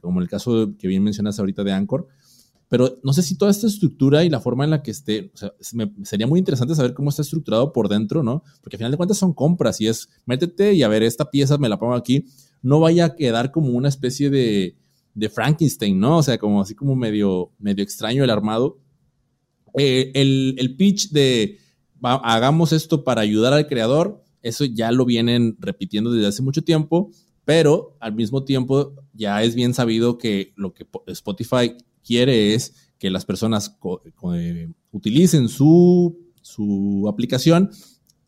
como 0.00 0.18
en 0.18 0.22
el 0.22 0.28
caso 0.28 0.74
que 0.76 0.88
bien 0.88 1.04
mencionas 1.04 1.38
ahorita 1.38 1.62
de 1.62 1.72
Anchor. 1.72 2.08
Pero 2.68 2.98
no 3.02 3.14
sé 3.14 3.22
si 3.22 3.38
toda 3.38 3.50
esta 3.50 3.66
estructura 3.66 4.24
y 4.24 4.28
la 4.28 4.40
forma 4.40 4.64
en 4.64 4.70
la 4.70 4.82
que 4.82 4.90
esté, 4.90 5.30
o 5.32 5.36
sea, 5.38 5.54
sería 6.02 6.26
muy 6.26 6.38
interesante 6.38 6.74
saber 6.74 6.92
cómo 6.92 7.08
está 7.08 7.22
estructurado 7.22 7.72
por 7.72 7.88
dentro, 7.88 8.22
¿no? 8.22 8.42
Porque 8.60 8.76
al 8.76 8.78
final 8.78 8.90
de 8.90 8.98
cuentas 8.98 9.16
son 9.16 9.32
compras 9.32 9.80
y 9.80 9.86
es, 9.86 10.10
métete 10.26 10.74
y 10.74 10.82
a 10.82 10.88
ver, 10.88 11.02
esta 11.02 11.30
pieza 11.30 11.56
me 11.56 11.70
la 11.70 11.78
pongo 11.78 11.94
aquí 11.94 12.26
no 12.62 12.80
vaya 12.80 13.06
a 13.06 13.16
quedar 13.16 13.52
como 13.52 13.70
una 13.70 13.88
especie 13.88 14.30
de, 14.30 14.76
de 15.14 15.28
Frankenstein, 15.28 15.98
¿no? 15.98 16.18
O 16.18 16.22
sea, 16.22 16.38
como 16.38 16.60
así 16.60 16.74
como 16.74 16.94
medio, 16.94 17.52
medio 17.58 17.82
extraño 17.82 18.22
el 18.22 18.30
armado. 18.30 18.78
Eh, 19.76 20.12
el, 20.14 20.76
pitch 20.76 21.10
de 21.10 21.58
hagamos 22.00 22.72
esto 22.72 23.04
para 23.04 23.20
ayudar 23.20 23.52
al 23.52 23.66
creador, 23.66 24.24
eso 24.42 24.64
ya 24.64 24.92
lo 24.92 25.04
vienen 25.04 25.56
repitiendo 25.58 26.12
desde 26.12 26.28
hace 26.28 26.42
mucho 26.42 26.62
tiempo, 26.62 27.10
pero 27.44 27.96
al 28.00 28.14
mismo 28.14 28.44
tiempo 28.44 28.94
ya 29.12 29.42
es 29.42 29.54
bien 29.54 29.74
sabido 29.74 30.18
que 30.18 30.52
lo 30.56 30.72
que 30.72 30.86
Spotify 31.08 31.74
quiere 32.04 32.54
es 32.54 32.92
que 32.98 33.10
las 33.10 33.24
personas 33.24 33.76
eh, 34.34 34.68
utilicen 34.92 35.48
su, 35.48 36.18
su 36.40 37.06
aplicación 37.08 37.70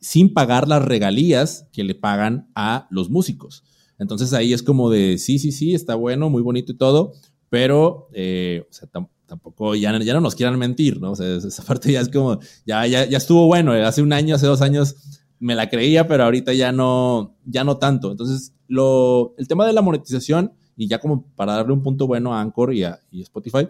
sin 0.00 0.32
pagar 0.32 0.66
las 0.66 0.84
regalías 0.84 1.68
que 1.72 1.84
le 1.84 1.94
pagan 1.94 2.50
a 2.54 2.88
los 2.90 3.10
músicos. 3.10 3.62
Entonces 4.00 4.32
ahí 4.32 4.52
es 4.52 4.64
como 4.64 4.90
de, 4.90 5.18
sí, 5.18 5.38
sí, 5.38 5.52
sí, 5.52 5.74
está 5.74 5.94
bueno, 5.94 6.28
muy 6.28 6.42
bonito 6.42 6.72
y 6.72 6.76
todo, 6.76 7.12
pero 7.48 8.08
eh, 8.12 8.66
o 8.68 8.72
sea, 8.72 8.88
tampoco, 9.26 9.76
ya, 9.76 9.96
ya 10.00 10.14
no 10.14 10.20
nos 10.20 10.34
quieran 10.34 10.58
mentir, 10.58 11.00
¿no? 11.00 11.12
O 11.12 11.16
sea, 11.16 11.36
esa 11.36 11.62
parte 11.66 11.92
ya 11.92 12.00
es 12.00 12.08
como, 12.08 12.40
ya, 12.66 12.84
ya, 12.88 13.04
ya 13.04 13.18
estuvo 13.18 13.46
bueno, 13.46 13.76
eh, 13.76 13.84
hace 13.84 14.02
un 14.02 14.12
año, 14.12 14.34
hace 14.34 14.46
dos 14.46 14.62
años 14.62 14.96
me 15.38 15.54
la 15.54 15.70
creía, 15.70 16.08
pero 16.08 16.24
ahorita 16.24 16.52
ya 16.52 16.72
no, 16.72 17.36
ya 17.44 17.62
no 17.62 17.78
tanto. 17.78 18.10
Entonces, 18.10 18.54
lo, 18.66 19.34
el 19.38 19.48
tema 19.48 19.66
de 19.66 19.72
la 19.72 19.82
monetización 19.82 20.52
Y 20.76 20.86
ya 20.86 21.00
como 21.00 21.26
para 21.34 21.54
darle 21.54 21.72
un 21.72 21.82
punto 21.82 22.06
bueno 22.06 22.34
a 22.34 22.40
Anchor 22.40 22.74
y 22.74 22.84
a 22.84 23.00
Spotify, 23.12 23.66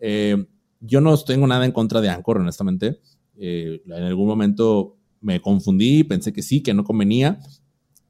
eh, 0.00 0.46
yo 0.80 1.00
no 1.00 1.16
tengo 1.16 1.46
nada 1.46 1.64
en 1.64 1.72
contra 1.72 2.00
de 2.00 2.10
Anchor, 2.10 2.38
honestamente. 2.38 3.00
Eh, 3.36 3.82
en 3.86 3.92
algún 3.92 4.26
momento 4.26 4.98
me 5.20 5.40
confundí, 5.40 6.04
pensé 6.04 6.32
que 6.32 6.42
sí, 6.42 6.62
que 6.62 6.74
no 6.74 6.84
convenía. 6.84 7.40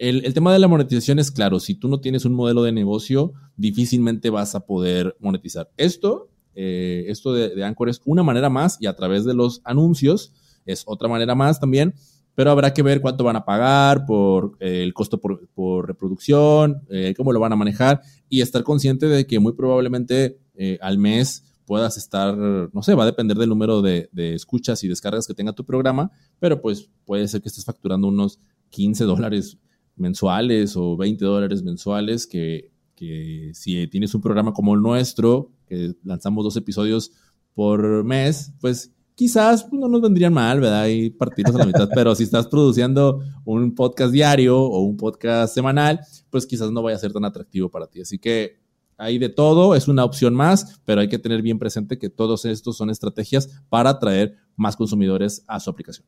El, 0.08 0.34
tema 0.34 0.52
de 0.52 0.58
la 0.58 0.68
monetización 0.68 1.18
es 1.18 1.30
claro, 1.30 1.58
si 1.60 1.74
tú 1.74 1.88
no 1.88 1.98
tienes 1.98 2.26
un 2.26 2.34
modelo 2.34 2.62
de 2.62 2.72
negocio, 2.72 3.32
difícilmente 3.56 4.28
vas 4.28 4.54
a 4.54 4.66
poder 4.66 5.16
monetizar. 5.18 5.70
Esto, 5.78 6.28
eh, 6.54 7.06
esto 7.08 7.32
de, 7.32 7.64
Anchor 7.64 7.88
es 7.88 8.02
una 8.04 8.22
manera 8.22 8.50
más 8.50 8.76
y 8.78 8.86
a 8.86 8.94
través 8.96 9.24
de 9.24 9.32
los 9.32 9.62
anuncios 9.64 10.34
es 10.66 10.82
otra 10.84 11.08
manera 11.08 11.34
más 11.34 11.58
también, 11.58 11.94
pero 12.34 12.50
habrá 12.50 12.74
que 12.74 12.82
ver 12.82 13.00
cuánto 13.00 13.24
van 13.24 13.36
a 13.36 13.46
pagar 13.46 14.04
por 14.04 14.58
eh, 14.60 14.82
el 14.82 14.92
costo 14.92 15.18
por, 15.18 15.86
reproducción, 15.86 16.82
cómo 17.16 17.32
lo 17.32 17.40
van 17.40 17.54
a 17.54 17.56
manejar 17.56 18.02
y 18.28 18.42
estar 18.42 18.62
consciente 18.62 19.06
de 19.06 19.26
que 19.26 19.38
muy 19.38 19.54
probablemente 19.54 20.38
al 20.82 20.98
mes 20.98 21.44
puedas 21.64 21.96
estar, 21.96 22.36
no 22.36 22.82
sé, 22.82 22.94
va 22.94 23.04
a 23.04 23.06
depender 23.06 23.38
del 23.38 23.48
número 23.48 23.80
de, 23.80 24.10
escuchas 24.14 24.84
y 24.84 24.88
descargas 24.88 25.26
que 25.26 25.32
tenga 25.32 25.54
tu 25.54 25.64
programa, 25.64 26.10
pero 26.40 26.60
pues 26.60 26.90
puede 27.06 27.26
ser 27.26 27.40
que 27.40 27.48
estés 27.48 27.64
facturando 27.64 28.08
unos 28.08 28.38
15 28.68 29.04
dólares 29.04 29.56
mensuales 29.96 30.76
o 30.76 30.96
20 30.96 31.24
dólares 31.24 31.62
mensuales 31.62 32.26
que, 32.26 32.70
si 33.52 33.86
tienes 33.88 34.14
un 34.14 34.22
programa 34.22 34.52
como 34.52 34.74
el 34.74 34.80
nuestro, 34.80 35.52
que 35.66 35.94
lanzamos 36.04 36.44
dos 36.44 36.56
episodios 36.56 37.12
por 37.52 38.02
mes, 38.04 38.52
pues 38.60 38.92
quizás 39.14 39.64
pues, 39.64 39.80
no 39.80 39.88
nos 39.88 40.00
vendrían 40.00 40.32
mal, 40.32 40.60
¿verdad? 40.60 40.86
Y 40.86 41.10
partirlos 41.10 41.54
a 41.56 41.58
la 41.58 41.66
mitad, 41.66 41.88
pero 41.94 42.14
si 42.14 42.22
estás 42.24 42.46
produciendo 42.46 43.20
un 43.44 43.74
podcast 43.74 44.12
diario 44.12 44.58
o 44.58 44.80
un 44.80 44.96
podcast 44.96 45.54
semanal, 45.54 46.00
pues 46.30 46.46
quizás 46.46 46.70
no 46.70 46.82
vaya 46.82 46.96
a 46.96 47.00
ser 47.00 47.12
tan 47.12 47.24
atractivo 47.24 47.70
para 47.70 47.86
ti. 47.86 48.00
Así 48.00 48.18
que 48.18 48.58
hay 48.96 49.18
de 49.18 49.28
todo, 49.28 49.74
es 49.74 49.88
una 49.88 50.04
opción 50.04 50.34
más, 50.34 50.80
pero 50.84 51.00
hay 51.00 51.08
que 51.08 51.18
tener 51.18 51.42
bien 51.42 51.58
presente 51.58 51.98
que 51.98 52.10
todos 52.10 52.44
estos 52.44 52.76
son 52.76 52.90
estrategias 52.90 53.62
para 53.68 53.90
atraer 53.90 54.36
más 54.56 54.76
consumidores 54.76 55.44
a 55.46 55.60
su 55.60 55.70
aplicación. 55.70 56.06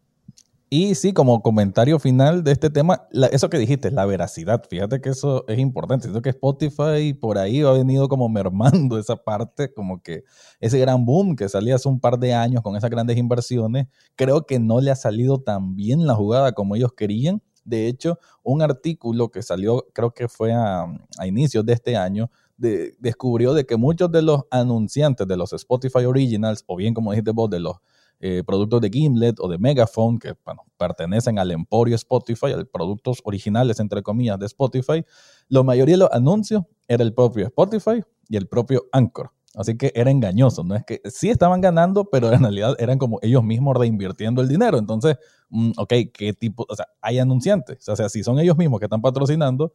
Y 0.69 0.97
sí, 0.97 1.13
como 1.13 1.43
comentario 1.43 2.01
final 2.01 2.43
de 2.43 2.51
este 2.51 2.71
tema, 2.71 3.07
eso 3.31 3.49
que 3.49 3.57
dijiste, 3.57 3.93
la 3.93 4.05
veracidad, 4.05 4.65
fíjate 4.69 5.01
que 5.01 5.11
eso 5.11 5.45
es 5.47 5.61
importante. 5.61 6.05
Siento 6.05 6.23
que 6.23 6.31
Spotify 6.31 7.15
por 7.15 7.39
ahí 7.39 7.61
ha 7.61 7.71
venido 7.71 8.09
como 8.09 8.29
mermando 8.29 8.99
esa 8.99 9.15
parte, 9.15 9.73
como 9.73 10.03
que 10.03 10.25
ese 10.59 10.81
gran 10.81 11.07
boom 11.07 11.37
que 11.37 11.49
salía 11.49 11.77
hace 11.77 11.89
un 11.89 12.01
par 12.01 12.19
de 12.19 12.35
años 12.35 12.63
con 12.63 12.75
esas 12.75 12.91
grandes 12.91 13.17
inversiones, 13.17 13.87
creo 14.17 14.45
que 14.45 14.59
no 14.59 14.81
le 14.81 14.91
ha 14.91 14.97
salido 14.97 15.41
tan 15.41 15.77
bien 15.77 16.05
la 16.05 16.17
jugada 16.17 16.51
como 16.51 16.75
ellos 16.75 16.93
querían. 16.95 17.41
De 17.65 17.87
hecho, 17.87 18.19
un 18.43 18.61
artículo 18.61 19.31
que 19.31 19.43
salió, 19.43 19.87
creo 19.93 20.15
que 20.15 20.27
fue 20.27 20.53
a, 20.53 20.87
inicios 21.25 21.65
de 21.65 21.75
este 21.75 21.97
año, 21.97 22.29
descubrió 22.57 23.55
de 23.55 23.67
que 23.67 23.77
muchos 23.77 24.11
de 24.11 24.23
los 24.23 24.43
anunciantes 24.51 25.29
de 25.29 25.37
los 25.37 25.53
Spotify 25.53 26.07
Originals, 26.07 26.65
o 26.67 26.75
bien 26.75 26.93
como 26.93 27.13
dijiste 27.13 27.31
vos, 27.31 27.51
de 27.51 27.61
los 27.61 27.77
eh, 28.21 28.43
productos 28.47 28.81
de 28.81 28.89
Gimlet 28.91 29.39
o 29.41 29.49
de 29.49 29.59
Megaphone, 29.59 30.19
que 30.19 30.35
bueno, 30.45 30.63
pertenecen 30.79 31.39
al 31.39 31.51
emporio 31.51 31.95
Spotify, 31.97 32.53
a 32.53 32.65
productos 32.65 33.21
originales, 33.25 33.79
entre 33.81 34.03
comillas, 34.03 34.39
de 34.39 34.47
Spotify, 34.47 35.05
la 35.49 35.63
mayoría 35.63 35.95
de 35.95 35.99
los 35.99 36.13
anuncios 36.13 36.63
era 36.89 37.03
el 37.05 37.13
propio 37.13 37.47
Spotify 37.47 38.03
y 38.29 38.37
el 38.37 38.49
propio 38.49 38.87
Anchor. 38.93 39.31
Así 39.55 39.77
que 39.79 39.91
era 39.95 40.11
engañoso, 40.11 40.65
no 40.65 40.75
es 40.75 40.85
que 40.85 41.01
sí 41.07 41.31
estaban 41.31 41.63
ganando, 41.63 42.05
pero 42.11 42.31
en 42.31 42.41
realidad 42.43 42.77
eran 42.79 42.99
como 42.99 43.19
ellos 43.23 43.43
mismos 43.43 43.75
reinvirtiendo 43.77 44.43
el 44.43 44.49
dinero. 44.49 44.77
Entonces, 44.77 45.17
mm, 45.49 45.73
ok, 45.79 45.93
¿qué 46.13 46.35
tipo? 46.39 46.67
O 46.69 46.77
sea, 46.77 46.87
hay 47.01 47.19
anunciantes. 47.19 47.89
O 47.89 47.97
sea, 47.97 48.11
si 48.11 48.23
son 48.23 48.39
ellos 48.39 48.59
mismos 48.59 48.81
que 48.81 48.85
están 48.87 49.01
patrocinando, 49.01 49.73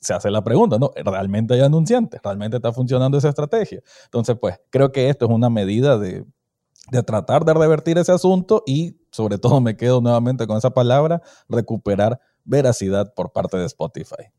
se 0.00 0.14
hace 0.14 0.30
la 0.30 0.42
pregunta, 0.42 0.78
¿no? 0.78 0.90
¿Realmente 0.96 1.54
hay 1.54 1.60
anunciantes? 1.60 2.20
¿Realmente 2.22 2.56
está 2.56 2.72
funcionando 2.72 3.18
esa 3.18 3.28
estrategia? 3.30 3.82
Entonces, 4.04 4.36
pues 4.40 4.60
creo 4.70 4.92
que 4.92 5.08
esto 5.10 5.26
es 5.26 5.30
una 5.30 5.50
medida 5.50 5.98
de, 5.98 6.24
de 6.90 7.02
tratar 7.02 7.44
de 7.44 7.54
revertir 7.54 7.98
ese 7.98 8.12
asunto 8.12 8.62
y 8.66 8.96
sobre 9.10 9.38
todo 9.38 9.60
me 9.60 9.76
quedo 9.76 10.00
nuevamente 10.00 10.46
con 10.46 10.56
esa 10.56 10.70
palabra, 10.70 11.22
recuperar 11.48 12.20
veracidad 12.44 13.14
por 13.14 13.32
parte 13.32 13.56
de 13.56 13.66
Spotify. 13.66 14.30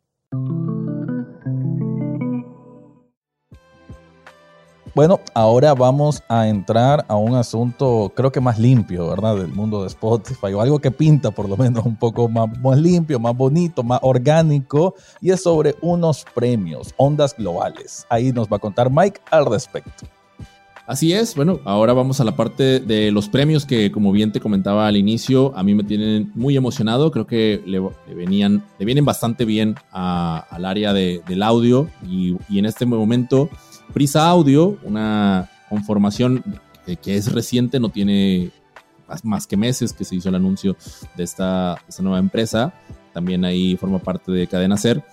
Bueno, 4.95 5.19
ahora 5.33 5.73
vamos 5.73 6.23
a 6.29 6.47
entrar 6.47 7.03
a 7.09 7.17
un 7.17 7.35
asunto 7.35 8.13
creo 8.15 8.31
que 8.31 8.39
más 8.39 8.57
limpio, 8.57 9.09
¿verdad? 9.09 9.35
Del 9.35 9.49
mundo 9.49 9.81
de 9.81 9.87
Spotify, 9.87 10.53
o 10.53 10.61
algo 10.61 10.79
que 10.79 10.89
pinta 10.89 11.31
por 11.31 11.49
lo 11.49 11.57
menos 11.57 11.85
un 11.85 11.97
poco 11.97 12.29
más, 12.29 12.47
más 12.59 12.77
limpio, 12.77 13.19
más 13.19 13.35
bonito, 13.35 13.83
más 13.83 13.99
orgánico, 14.01 14.95
y 15.19 15.31
es 15.31 15.43
sobre 15.43 15.75
unos 15.81 16.25
premios, 16.33 16.93
ondas 16.95 17.35
globales. 17.35 18.05
Ahí 18.07 18.31
nos 18.31 18.47
va 18.47 18.55
a 18.55 18.59
contar 18.59 18.89
Mike 18.89 19.19
al 19.31 19.45
respecto. 19.47 20.05
Así 20.87 21.13
es, 21.13 21.35
bueno, 21.35 21.59
ahora 21.65 21.93
vamos 21.93 22.21
a 22.21 22.23
la 22.23 22.35
parte 22.35 22.79
de 22.79 23.09
los 23.11 23.27
premios 23.27 23.65
que, 23.65 23.91
como 23.91 24.11
bien 24.11 24.31
te 24.31 24.39
comentaba 24.39 24.87
al 24.87 24.97
inicio, 24.97 25.51
a 25.57 25.63
mí 25.63 25.73
me 25.73 25.83
tienen 25.83 26.31
muy 26.35 26.55
emocionado. 26.55 27.09
Creo 27.09 27.25
que 27.25 27.63
le, 27.65 27.81
venían, 28.13 28.63
le 28.77 28.85
vienen 28.85 29.03
bastante 29.03 29.45
bien 29.45 29.75
al 29.91 30.63
área 30.63 30.93
del 30.93 31.41
audio 31.41 31.89
y, 32.07 32.37
en 32.55 32.65
este 32.65 32.85
momento 32.85 33.49
Prisa 33.93 34.29
Audio, 34.29 34.77
una 34.83 35.49
conformación 35.69 36.43
que 37.01 37.17
es 37.17 37.31
reciente, 37.31 37.79
no 37.79 37.89
tiene 37.89 38.51
más, 39.23 39.47
que 39.47 39.57
meses 39.57 39.91
que 39.91 40.05
se 40.05 40.15
hizo 40.15 40.29
el 40.29 40.35
anuncio 40.35 40.77
de 41.15 41.23
esta, 41.23 41.77
nueva 41.99 42.19
empresa. 42.19 42.73
También 43.11 43.43
ahí 43.43 43.75
forma 43.75 43.99
parte 43.99 44.31
de 44.31 44.45
Cadena 44.45 44.77
Ser. 44.77 45.03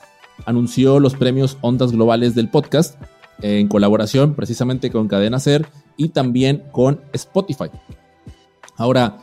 Anunció 0.44 1.00
los 1.00 1.14
premios 1.14 1.56
Ondas 1.62 1.92
Globales 1.92 2.34
del 2.34 2.50
podcast 2.50 3.00
en 3.42 3.68
colaboración 3.68 4.34
precisamente 4.34 4.90
con 4.90 5.08
Cadena 5.08 5.38
Ser 5.38 5.66
y 5.96 6.08
también 6.08 6.64
con 6.72 7.00
Spotify. 7.12 7.70
Ahora, 8.76 9.18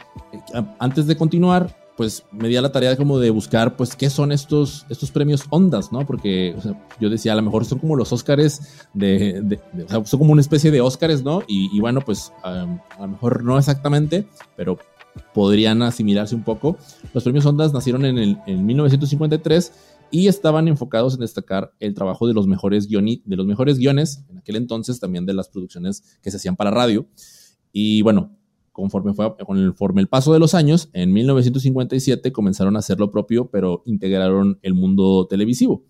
eh, 0.54 0.64
antes 0.80 1.08
de 1.08 1.18
continuar, 1.18 1.76
pues 2.00 2.24
me 2.32 2.48
di 2.48 2.56
a 2.56 2.62
la 2.62 2.72
tarea 2.72 2.96
como 2.96 3.20
de 3.20 3.30
buscar, 3.30 3.76
pues, 3.76 3.94
qué 3.94 4.10
son 4.10 4.32
estos, 4.32 4.86
estos 4.88 5.12
premios 5.12 5.44
Ondas, 5.50 5.92
¿no? 5.92 6.06
Porque 6.06 6.56
yo 6.98 7.10
decía, 7.10 7.34
a 7.34 7.36
lo 7.36 7.42
mejor 7.42 7.66
son 7.66 7.80
como 7.80 7.98
los 7.98 8.14
Óscares 8.14 8.88
de, 8.94 9.60
o 9.86 9.90
sea, 9.90 10.06
son 10.06 10.20
como 10.20 10.32
una 10.32 10.40
especie 10.40 10.72
de 10.72 10.80
Óscares, 10.80 11.24
¿no? 11.24 11.44
Y, 11.46 11.78
bueno, 11.82 12.00
pues 12.00 12.32
a 12.42 12.68
lo 13.02 13.08
mejor 13.10 13.44
no 13.44 13.58
exactamente, 13.58 14.26
pero 14.56 14.78
podrían 15.34 15.82
asimilarse 15.82 16.36
un 16.36 16.44
poco. 16.44 16.78
Los 17.14 17.24
premios 17.24 17.46
Ondas 17.46 17.74
nacieron 17.74 18.06
en, 18.06 18.18
el, 18.18 18.38
en 18.48 18.66
1953 18.66 19.74
y 20.12 20.28
estaban 20.28 20.68
enfocados 20.68 21.16
en 21.16 21.22
destacar 21.22 21.74
el 21.80 21.94
trabajo 21.94 22.28
de 22.28 22.34
los 22.34 22.48
mejores 22.48 22.88
guiones, 22.88 23.20
de 23.26 23.36
los 23.36 23.46
mejores 23.46 23.78
guiones, 23.78 24.24
en 24.30 24.38
aquel 24.40 24.56
entonces 24.56 25.00
también 25.00 25.26
de 25.26 25.34
las 25.34 25.50
producciones 25.50 26.04
que 26.22 26.32
se 26.32 26.38
hacían 26.38 26.56
para 26.56 26.72
radio. 26.72 27.08
Y 27.72 28.02
bueno, 28.02 28.36
conforme 28.72 29.14
fue 29.14 29.36
el 29.98 30.08
paso 30.08 30.34
de 30.34 30.40
los 30.40 30.54
años, 30.56 30.90
en 30.94 31.14
1957 31.14 32.32
comenzaron 32.32 32.76
a 32.76 32.80
hacer 32.80 33.00
lo 33.00 33.12
propio, 33.12 33.50
pero 33.52 33.84
integraron 33.86 34.60
el 34.62 34.74
mundo 34.74 35.28
televisivo. 35.28 35.84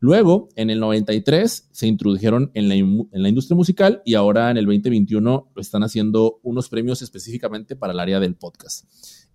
Luego, 0.00 0.48
en 0.56 0.68
el 0.68 0.80
93, 0.80 1.68
se 1.70 1.86
introdujeron 1.86 2.50
en 2.52 2.68
la, 2.68 2.74
en 2.74 3.08
la, 3.10 3.28
industria 3.28 3.56
musical 3.56 4.02
y 4.04 4.14
ahora 4.14 4.50
en 4.50 4.58
el 4.58 4.66
2021 4.66 5.50
lo 5.54 5.62
están 5.62 5.82
haciendo 5.82 6.40
unos 6.42 6.68
premios 6.68 7.00
específicamente 7.00 7.74
para 7.74 7.94
el 7.94 8.00
área 8.00 8.20
del 8.20 8.34
podcast. 8.34 8.84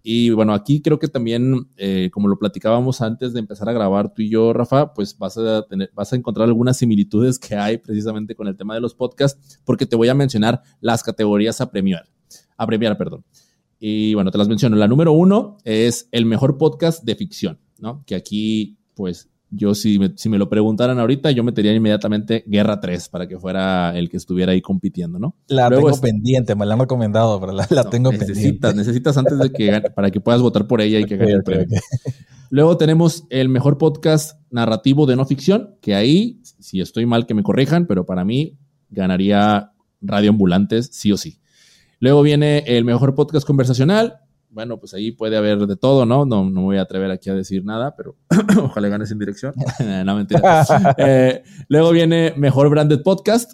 Y 0.01 0.29
bueno, 0.29 0.53
aquí 0.53 0.81
creo 0.81 0.97
que 0.97 1.07
también, 1.07 1.69
eh, 1.77 2.09
como 2.11 2.27
lo 2.27 2.39
platicábamos 2.39 3.01
antes 3.01 3.33
de 3.33 3.39
empezar 3.39 3.67
a 3.69 3.73
grabar 3.73 4.13
tú 4.13 4.21
y 4.21 4.29
yo, 4.29 4.53
Rafa, 4.53 4.93
pues 4.93 5.17
vas 5.17 5.37
a, 5.37 5.65
vas 5.93 6.13
a 6.13 6.15
encontrar 6.15 6.47
algunas 6.47 6.77
similitudes 6.77 7.37
que 7.37 7.55
hay 7.55 7.77
precisamente 7.77 8.35
con 8.35 8.47
el 8.47 8.55
tema 8.55 8.73
de 8.73 8.81
los 8.81 8.95
podcasts, 8.95 9.59
porque 9.65 9.85
te 9.85 9.95
voy 9.95 10.07
a 10.07 10.13
mencionar 10.13 10.61
las 10.79 11.03
categorías 11.03 11.59
a 11.61 11.69
premiar 11.69 12.05
abreviar, 12.59 12.97
perdón. 12.97 13.25
Y 13.79 14.13
bueno, 14.13 14.29
te 14.29 14.37
las 14.37 14.49
menciono. 14.49 14.75
La 14.75 14.87
número 14.87 15.13
uno 15.13 15.57
es 15.63 16.09
el 16.11 16.25
mejor 16.25 16.57
podcast 16.57 17.03
de 17.03 17.15
ficción, 17.15 17.59
¿no? 17.79 18.03
Que 18.05 18.15
aquí, 18.15 18.77
pues, 18.93 19.29
yo 19.51 19.73
si 19.73 19.97
me, 19.97 20.13
si 20.15 20.29
me 20.29 20.37
lo 20.37 20.49
preguntaran 20.49 20.99
ahorita, 20.99 21.31
yo 21.31 21.43
metería 21.43 21.73
inmediatamente 21.73 22.43
Guerra 22.47 22.79
3 22.79 23.09
para 23.09 23.27
que 23.27 23.39
fuera 23.39 23.97
el 23.97 24.09
que 24.09 24.17
estuviera 24.17 24.51
ahí 24.51 24.61
compitiendo, 24.61 25.19
¿no? 25.19 25.35
La 25.47 25.69
tengo 25.69 25.91
pendiente, 25.99 26.55
me 26.55 26.65
la 26.65 26.75
han 26.75 26.81
recomendado, 26.81 27.39
pero 27.39 27.53
la, 27.53 27.65
tengo 27.89 28.11
necesitas, 28.11 28.35
pendiente. 28.35 28.73
Necesitas 28.75 29.17
antes 29.17 29.39
de 29.39 29.51
que 29.51 29.81
para 29.95 30.11
que 30.11 30.21
puedas 30.21 30.41
votar 30.41 30.67
por 30.67 30.81
ella 30.81 30.99
y 30.99 31.05
que 31.05 31.17
gane 31.17 31.31
el 31.31 31.43
premio. 31.43 31.79
Luego 32.51 32.77
tenemos 32.77 33.25
el 33.29 33.49
mejor 33.49 33.77
podcast 33.77 34.39
narrativo 34.49 35.05
de 35.05 35.15
no 35.15 35.25
ficción, 35.25 35.75
que 35.81 35.95
ahí, 35.95 36.41
si 36.43 36.81
estoy 36.81 37.05
mal, 37.05 37.25
que 37.25 37.33
me 37.33 37.43
corrijan, 37.43 37.85
pero 37.85 38.05
para 38.05 38.25
mí 38.25 38.57
ganaría 38.89 39.71
Radio 40.01 40.31
Ambulantes 40.31 40.89
sí 40.91 41.11
o 41.11 41.17
sí. 41.17 41.39
Luego 41.99 42.21
viene 42.21 42.63
el 42.65 42.85
mejor 42.85 43.13
podcast 43.13 43.45
conversacional. 43.45 44.19
Bueno, 44.49 44.79
pues 44.79 44.93
ahí 44.93 45.11
puede 45.11 45.37
haber 45.37 45.67
de 45.67 45.75
todo, 45.75 46.05
¿no? 46.05 46.25
No, 46.25 46.43
no 46.43 46.61
me 46.61 46.65
voy 46.65 46.77
a 46.77 46.81
atrever 46.81 47.11
aquí 47.11 47.29
a 47.29 47.35
decir 47.35 47.63
nada, 47.63 47.95
pero 47.95 48.15
ojalá 48.63 48.87
ganes 48.87 49.11
en 49.11 49.19
dirección. 49.19 49.53
no, 50.05 50.15
mentira. 50.15 50.65
Eh, 50.97 51.43
luego 51.67 51.91
viene 51.91 52.33
mejor 52.35 52.69
branded 52.69 53.01
podcast. 53.01 53.53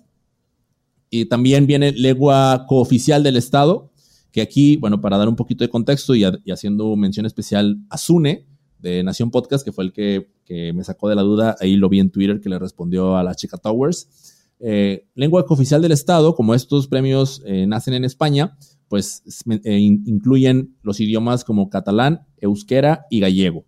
Y 1.10 1.25
también 1.25 1.68
viene 1.68 1.92
legua 1.92 2.66
cooficial 2.68 3.24
del 3.24 3.38
Estado, 3.38 3.92
que 4.32 4.42
aquí, 4.42 4.75
bueno, 4.78 5.00
para 5.00 5.18
dar 5.18 5.30
un 5.30 5.36
poquito 5.36 5.64
de 5.64 5.70
contexto 5.70 6.16
y, 6.16 6.25
y 6.44 6.52
haciendo 6.52 6.96
mención 6.96 7.25
especial 7.25 7.78
a 7.90 7.98
SUNE, 7.98 8.46
de 8.86 9.04
Nación 9.04 9.32
Podcast, 9.32 9.66
que 9.66 9.72
fue 9.72 9.86
el 9.86 9.94
que, 9.94 10.28
me 10.74 10.84
sacó 10.84 11.10
de 11.10 11.16
la 11.16 11.24
duda. 11.24 11.56
Ahí 11.60 11.75
lo 11.75 11.90
vi 11.90 12.00
en 12.00 12.12
Twitter 12.12 12.40
que 12.40 12.50
le 12.50 12.60
respondió 12.60 13.18
a 13.18 13.24
la 13.24 13.34
chica 13.34 13.58
Towers. 13.58 14.44
Eh, 14.60 15.08
lengua 15.16 15.44
oficial 15.50 15.82
del 15.82 15.92
Estado, 15.92 16.36
como 16.36 16.54
estos 16.54 16.88
premios 16.88 17.42
eh, 17.46 17.66
nacen 17.66 17.96
en 17.96 18.06
España, 18.06 18.56
pues 18.88 19.24
eh, 19.63 19.77
incluyen 19.77 20.75
los 20.84 21.00
idiomas 21.00 21.44
como 21.44 21.70
catalán, 21.70 22.25
euskera 22.38 23.06
y 23.10 23.20
gallego. 23.20 23.65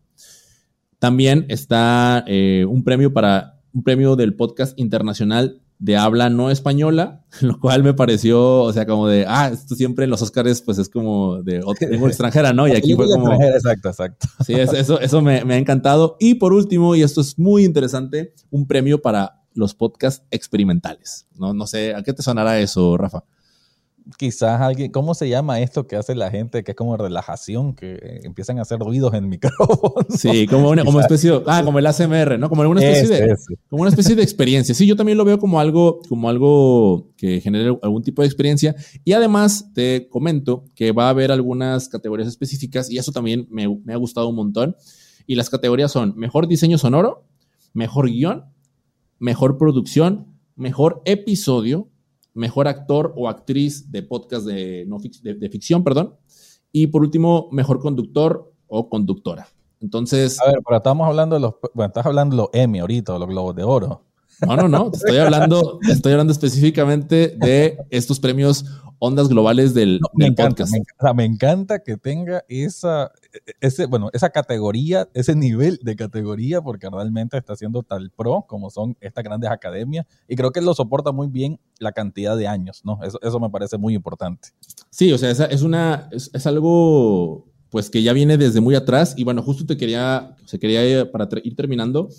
También 0.99 1.45
está 1.49 2.25
un 2.27 2.83
premio 2.83 3.13
para 3.13 3.57
un 3.73 3.83
premio 3.83 4.15
del 4.15 4.35
podcast 4.35 4.77
internacional 4.79 5.61
de 5.79 5.95
habla 5.95 6.29
no 6.29 6.49
española, 6.49 7.23
lo 7.41 7.59
cual 7.59 7.83
me 7.83 7.93
pareció, 7.93 8.61
o 8.61 8.73
sea, 8.73 8.85
como 8.85 9.07
de, 9.07 9.25
ah, 9.27 9.49
esto 9.53 9.75
siempre 9.75 10.05
en 10.05 10.09
los 10.09 10.21
Oscars, 10.21 10.61
pues 10.61 10.77
es 10.77 10.89
como 10.89 11.43
de 11.43 11.61
lengua 11.89 12.09
extranjera, 12.09 12.53
¿no? 12.53 12.67
Y 12.67 12.71
aquí 12.71 12.95
fue 12.95 13.07
como... 13.07 13.31
Exacto, 13.33 13.89
exacto. 13.89 14.27
Sí, 14.45 14.53
eso, 14.53 14.99
eso 14.99 15.21
me, 15.21 15.45
me 15.45 15.55
ha 15.55 15.57
encantado. 15.57 16.17
Y 16.19 16.35
por 16.35 16.53
último, 16.53 16.95
y 16.95 17.03
esto 17.03 17.21
es 17.21 17.37
muy 17.37 17.63
interesante, 17.63 18.33
un 18.49 18.65
premio 18.67 19.01
para 19.01 19.43
los 19.53 19.73
podcasts 19.73 20.25
experimentales. 20.31 21.27
No, 21.35 21.53
no 21.53 21.67
sé, 21.67 21.93
¿a 21.93 22.03
qué 22.03 22.13
te 22.13 22.23
sonará 22.23 22.59
eso, 22.59 22.97
Rafa? 22.97 23.23
Quizás 24.17 24.61
alguien, 24.61 24.91
¿cómo 24.91 25.13
se 25.13 25.27
llama 25.27 25.59
esto 25.59 25.87
que 25.87 25.95
hace 25.95 26.15
la 26.15 26.29
gente 26.29 26.63
que 26.63 26.71
es 26.71 26.75
como 26.75 26.95
relajación, 26.95 27.73
que 27.73 28.21
empiezan 28.23 28.59
a 28.59 28.61
hacer 28.61 28.79
ruidos 28.79 29.13
en 29.13 29.27
micrófono? 29.29 30.05
Sí, 30.09 30.47
como 30.47 30.69
una 30.69 30.85
como 30.85 30.99
especie 30.99 31.31
de, 31.31 31.43
ah, 31.47 31.61
como 31.63 31.79
el 31.79 31.85
ASMR, 31.85 32.39
¿no? 32.39 32.49
Como 32.49 32.61
una 32.61 32.81
especie 32.81 33.27
de 33.27 33.35
como 33.69 33.81
una 33.81 33.89
especie 33.89 34.15
de 34.15 34.23
experiencia. 34.23 34.73
Sí, 34.73 34.87
yo 34.87 34.95
también 34.95 35.17
lo 35.17 35.25
veo 35.25 35.39
como 35.39 35.59
algo 35.59 35.99
como 36.07 36.29
algo 36.29 37.11
que 37.17 37.41
genere 37.41 37.77
algún 37.81 38.03
tipo 38.03 38.21
de 38.21 38.27
experiencia 38.27 38.75
y 39.03 39.13
además 39.13 39.71
te 39.73 40.07
comento 40.09 40.65
que 40.75 40.91
va 40.91 41.07
a 41.07 41.09
haber 41.09 41.31
algunas 41.31 41.89
categorías 41.89 42.27
específicas 42.27 42.89
y 42.89 42.97
eso 42.97 43.11
también 43.11 43.47
me, 43.49 43.67
me 43.83 43.93
ha 43.93 43.97
gustado 43.97 44.29
un 44.29 44.35
montón 44.35 44.75
y 45.25 45.35
las 45.35 45.49
categorías 45.49 45.91
son 45.91 46.13
mejor 46.15 46.47
diseño 46.47 46.77
sonoro, 46.77 47.25
mejor 47.73 48.07
guion, 48.09 48.45
mejor 49.19 49.57
producción, 49.57 50.37
mejor 50.55 51.01
episodio, 51.05 51.89
mejor 52.37 52.67
actor 52.67 53.13
o 53.17 53.27
actriz 53.27 53.91
de 53.91 54.03
podcast 54.03 54.45
de, 54.45 54.85
no, 54.87 54.97
de, 54.99 55.49
ficción, 55.49 55.83
perdón. 55.83 56.15
Y 56.71 56.87
por 56.87 57.01
último, 57.01 57.49
mejor 57.51 57.79
conductor 57.79 58.53
o 58.67 58.89
conductora. 58.89 59.47
Entonces. 59.81 60.39
A 60.41 60.45
ver, 60.45 60.59
pero 60.65 60.77
estamos 60.77 61.07
hablando 61.07 61.35
de 61.35 61.41
los. 61.41 61.55
Bueno, 61.73 61.87
estás 61.87 62.05
hablando 62.05 62.35
de 62.35 62.41
los 62.43 62.49
Emmy 62.53 62.79
ahorita, 62.79 63.17
los 63.17 63.27
Globos 63.27 63.55
de 63.55 63.63
Oro. 63.63 64.03
No, 64.45 64.55
no, 64.55 64.67
no. 64.67 64.91
estoy 64.93 65.17
hablando, 65.17 65.79
estoy 65.89 66.11
hablando 66.11 66.31
específicamente 66.31 67.35
de 67.37 67.77
estos 67.89 68.19
premios 68.19 68.65
ondas 68.99 69.29
globales 69.29 69.73
del, 69.73 69.99
podcast. 70.35 70.73
Me 71.15 71.25
encanta, 71.25 71.83
que 71.83 71.97
tenga 71.97 72.43
esa, 72.47 73.11
ese, 73.61 73.85
bueno, 73.85 74.09
esa 74.13 74.29
categoría, 74.29 75.09
ese 75.13 75.35
nivel 75.35 75.79
de 75.81 75.95
categoría, 75.95 76.61
porque 76.61 76.89
realmente 76.89 77.37
está 77.37 77.55
siendo 77.55 77.83
tal 77.83 78.11
pro 78.11 78.45
como 78.47 78.69
son 78.69 78.97
estas 79.01 79.23
grandes 79.23 79.49
academias. 79.49 80.05
Y 80.27 80.35
creo 80.35 80.51
que 80.51 80.61
lo 80.61 80.73
soporta 80.73 81.11
muy 81.11 81.27
bien 81.27 81.59
la 81.79 81.91
cantidad 81.91 82.37
de 82.37 82.47
años, 82.47 82.81
¿no? 82.83 82.99
Eso, 83.03 83.19
eso 83.21 83.39
me 83.39 83.49
parece 83.49 83.77
muy 83.77 83.95
importante. 83.95 84.49
Sí, 84.89 85.11
o 85.13 85.17
sea, 85.17 85.31
es, 85.31 85.61
una, 85.61 86.09
es, 86.11 86.47
algo 86.47 87.45
pues 87.69 87.89
que 87.89 88.03
ya 88.03 88.13
viene 88.13 88.37
desde 88.37 88.61
muy 88.61 88.75
atrás. 88.75 89.13
Y 89.17 89.23
bueno, 89.23 89.41
justo 89.41 89.65
te 89.65 89.77
quería, 89.77 90.35
se 90.45 90.59
quería 90.59 91.11
para 91.11 91.27
ir 91.43 91.55
terminando. 91.55 92.09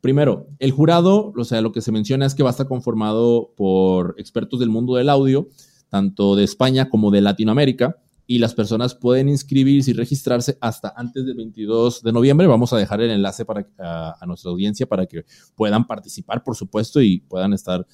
Primero, 0.00 0.46
el 0.58 0.70
jurado, 0.70 1.32
o 1.36 1.44
sea, 1.44 1.60
lo 1.60 1.72
que 1.72 1.80
se 1.80 1.92
menciona 1.92 2.26
es 2.26 2.34
que 2.34 2.42
va 2.42 2.50
a 2.50 2.52
estar 2.52 2.68
conformado 2.68 3.52
por 3.56 4.14
expertos 4.18 4.60
del 4.60 4.68
mundo 4.68 4.94
del 4.94 5.08
audio 5.08 5.48
tanto 5.88 6.36
de 6.36 6.44
España 6.44 6.88
como 6.88 7.10
de 7.10 7.20
Latinoamérica, 7.20 7.96
y 8.30 8.38
las 8.38 8.54
personas 8.54 8.94
pueden 8.94 9.30
inscribirse 9.30 9.90
y 9.90 9.94
registrarse 9.94 10.58
hasta 10.60 10.92
antes 10.94 11.24
del 11.24 11.34
22 11.34 12.02
de 12.02 12.12
noviembre. 12.12 12.46
Vamos 12.46 12.74
a 12.74 12.76
dejar 12.76 13.00
el 13.00 13.10
enlace 13.10 13.46
para, 13.46 13.66
a, 13.78 14.26
nuestra 14.26 14.50
audiencia 14.50 14.86
para 14.86 15.06
que 15.06 15.24
puedan 15.56 15.86
participar, 15.86 16.44
por 16.44 16.54
supuesto, 16.54 17.00
y 17.00 17.20
puedan 17.20 17.54
estar 17.54 17.86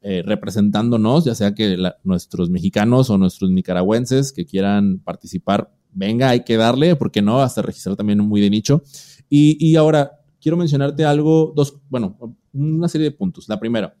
eh, 0.00 0.22
representándonos, 0.24 1.24
ya 1.24 1.34
sea 1.34 1.56
que 1.56 1.76
nuestros 2.04 2.50
mexicanos 2.50 3.10
o 3.10 3.18
nuestros 3.18 3.50
nicaragüenses 3.50 4.32
que 4.32 4.46
quieran 4.46 5.00
participar, 5.00 5.74
venga, 5.92 6.28
hay 6.28 6.44
que 6.44 6.56
darle, 6.56 6.94
porque 6.94 7.20
no, 7.20 7.40
hasta 7.40 7.60
registrar 7.60 7.96
también 7.96 8.20
muy 8.20 8.40
de 8.40 8.48
nicho. 8.48 8.84
Y, 9.28 9.56
y 9.58 9.74
ahora, 9.74 10.20
quiero 10.40 10.56
mencionarte 10.56 11.04
algo, 11.04 11.52
dos, 11.56 11.80
bueno, 11.88 12.16
una 12.52 12.86
serie 12.86 13.10
de 13.10 13.16
puntos. 13.16 13.48
La 13.48 13.58
primera, 13.58 13.96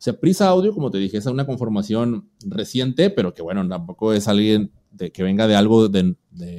o 0.00 0.02
sea, 0.02 0.20
Prisa 0.20 0.48
Audio, 0.48 0.74
como 0.74 0.90
te 0.90 0.98
dije, 0.98 1.16
es 1.16 1.24
una 1.24 1.46
conformación 1.46 2.28
reciente, 2.44 3.08
pero 3.08 3.32
que 3.32 3.40
bueno, 3.40 3.66
tampoco 3.66 4.12
es 4.12 4.28
alguien 4.28 4.70
de, 4.90 5.12
que 5.12 5.22
venga 5.22 5.46
de 5.46 5.54
algo 5.54 5.88
de, 5.88 6.14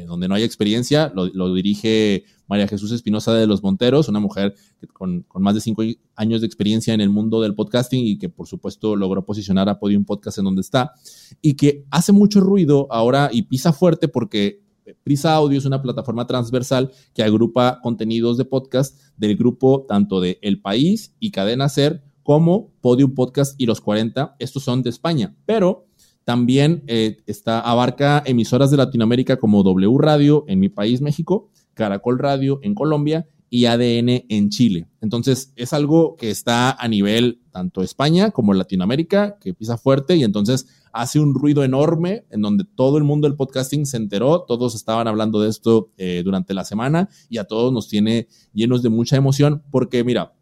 donde 0.06 0.28
no 0.28 0.36
haya 0.36 0.46
experiencia. 0.46 1.12
Lo, 1.13 1.54
dirige 1.54 2.26
María 2.48 2.67
Jesús 2.67 2.91
Espinosa 2.91 3.34
de 3.34 3.48
los 3.48 3.63
Monteros, 3.63 4.10
una 4.10 4.20
mujer 4.20 4.56
con, 4.94 5.26
más 5.36 5.56
de 5.56 5.62
cinco 5.62 5.84
años 6.15 6.41
de 6.41 6.48
experiencia 6.48 6.94
en 6.94 7.02
el 7.02 7.10
mundo 7.10 7.41
del 7.41 7.56
podcasting 7.56 8.06
y 8.06 8.17
que 8.17 8.30
por 8.30 8.48
supuesto 8.48 8.96
logró 8.96 9.26
posicionar 9.26 9.70
a 9.70 9.80
Podium 9.80 10.06
Podcast 10.06 10.38
en 10.38 10.46
donde 10.46 10.62
está 10.62 10.94
y 11.41 11.56
que 11.56 11.86
hace 11.91 12.12
mucho 12.12 12.41
ruido 12.41 12.88
ahora 12.91 13.30
y 13.32 13.44
pisa 13.44 13.74
fuerte 13.74 14.08
porque 14.08 14.62
Prisa 15.04 15.34
Audio 15.34 15.58
es 15.58 15.65
una 15.65 15.82
plataforma 15.82 16.28
transversal 16.28 16.91
que 17.13 17.24
agrupa 17.24 17.80
contenidos 17.82 18.38
de 18.38 18.46
podcast 18.46 19.00
del 19.17 19.38
grupo 19.38 19.86
tanto 19.88 20.20
de 20.20 20.39
El 20.41 20.62
País 20.62 21.15
y 21.20 21.32
Cadena 21.32 21.70
Ser 21.70 22.04
como 22.24 22.72
Podium 22.82 23.13
Podcast 23.13 23.60
y 23.60 23.65
Los 23.65 23.82
40. 23.82 24.36
Estos 24.39 24.63
son 24.63 24.84
de 24.84 24.89
España, 24.89 25.36
pero 25.46 25.88
también 26.32 26.82
eh, 26.88 27.17
está, 27.28 27.60
abarca 27.60 28.24
emisoras 28.26 28.72
de 28.72 28.78
Latinoamérica 28.78 29.36
como 29.36 29.63
W 29.63 29.98
Radio 30.00 30.46
en 30.48 30.62
mi 30.62 30.70
país, 30.70 31.02
México, 31.02 31.50
Caracol 31.74 32.20
Radio 32.20 32.62
en 32.63 32.74
Colombia 32.74 33.28
y 33.50 33.65
ADN 33.65 34.24
en 34.30 34.50
Chile. 34.50 34.88
Entonces, 35.02 35.52
es 35.58 35.74
algo 35.74 36.15
que 36.15 36.32
está 36.32 36.72
a 36.72 36.88
nivel 36.88 37.41
tanto 37.52 37.82
España 37.82 38.32
como 38.32 38.54
Latinoamérica, 38.54 39.39
que 39.41 39.54
pisa 39.54 39.78
fuerte 39.78 40.15
y 40.15 40.24
entonces 40.24 40.67
hace 40.94 41.20
un 41.20 41.36
ruido 41.36 41.65
enorme 41.65 42.24
en 42.30 42.41
donde 42.41 42.63
todo 42.63 42.98
el 42.98 43.04
mundo 43.04 43.28
del 43.28 43.36
podcasting 43.36 43.86
se 43.86 43.98
enteró, 43.98 44.46
todos 44.48 44.74
estaban 44.74 45.10
hablando 45.10 45.41
de 45.41 45.50
esto 45.50 45.89
eh, 45.98 46.22
durante 46.24 46.54
la 46.54 46.63
semana 46.63 47.10
y 47.28 47.39
a 47.39 47.44
todos 47.44 47.74
nos 47.74 47.89
tiene 47.89 48.30
llenos 48.54 48.82
de 48.84 48.88
mucha 48.88 49.17
emoción 49.17 49.63
porque, 49.70 50.06
mira, 50.06 50.34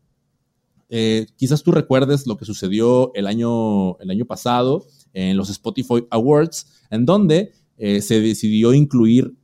eh, 0.91 1.25
quizás 1.35 1.63
tú 1.63 1.71
recuerdes 1.71 2.27
lo 2.27 2.37
que 2.37 2.45
sucedió 2.45 3.11
el 3.15 3.25
año, 3.25 3.97
el 3.97 4.11
año 4.11 4.25
pasado 4.25 4.85
en 5.13 5.37
los 5.37 5.49
Spotify 5.49 6.05
Awards, 6.09 6.67
en 6.89 7.05
donde 7.05 7.51
eh, 7.77 8.01
se 8.01 8.21
decidió 8.21 8.73
incluir 8.73 9.35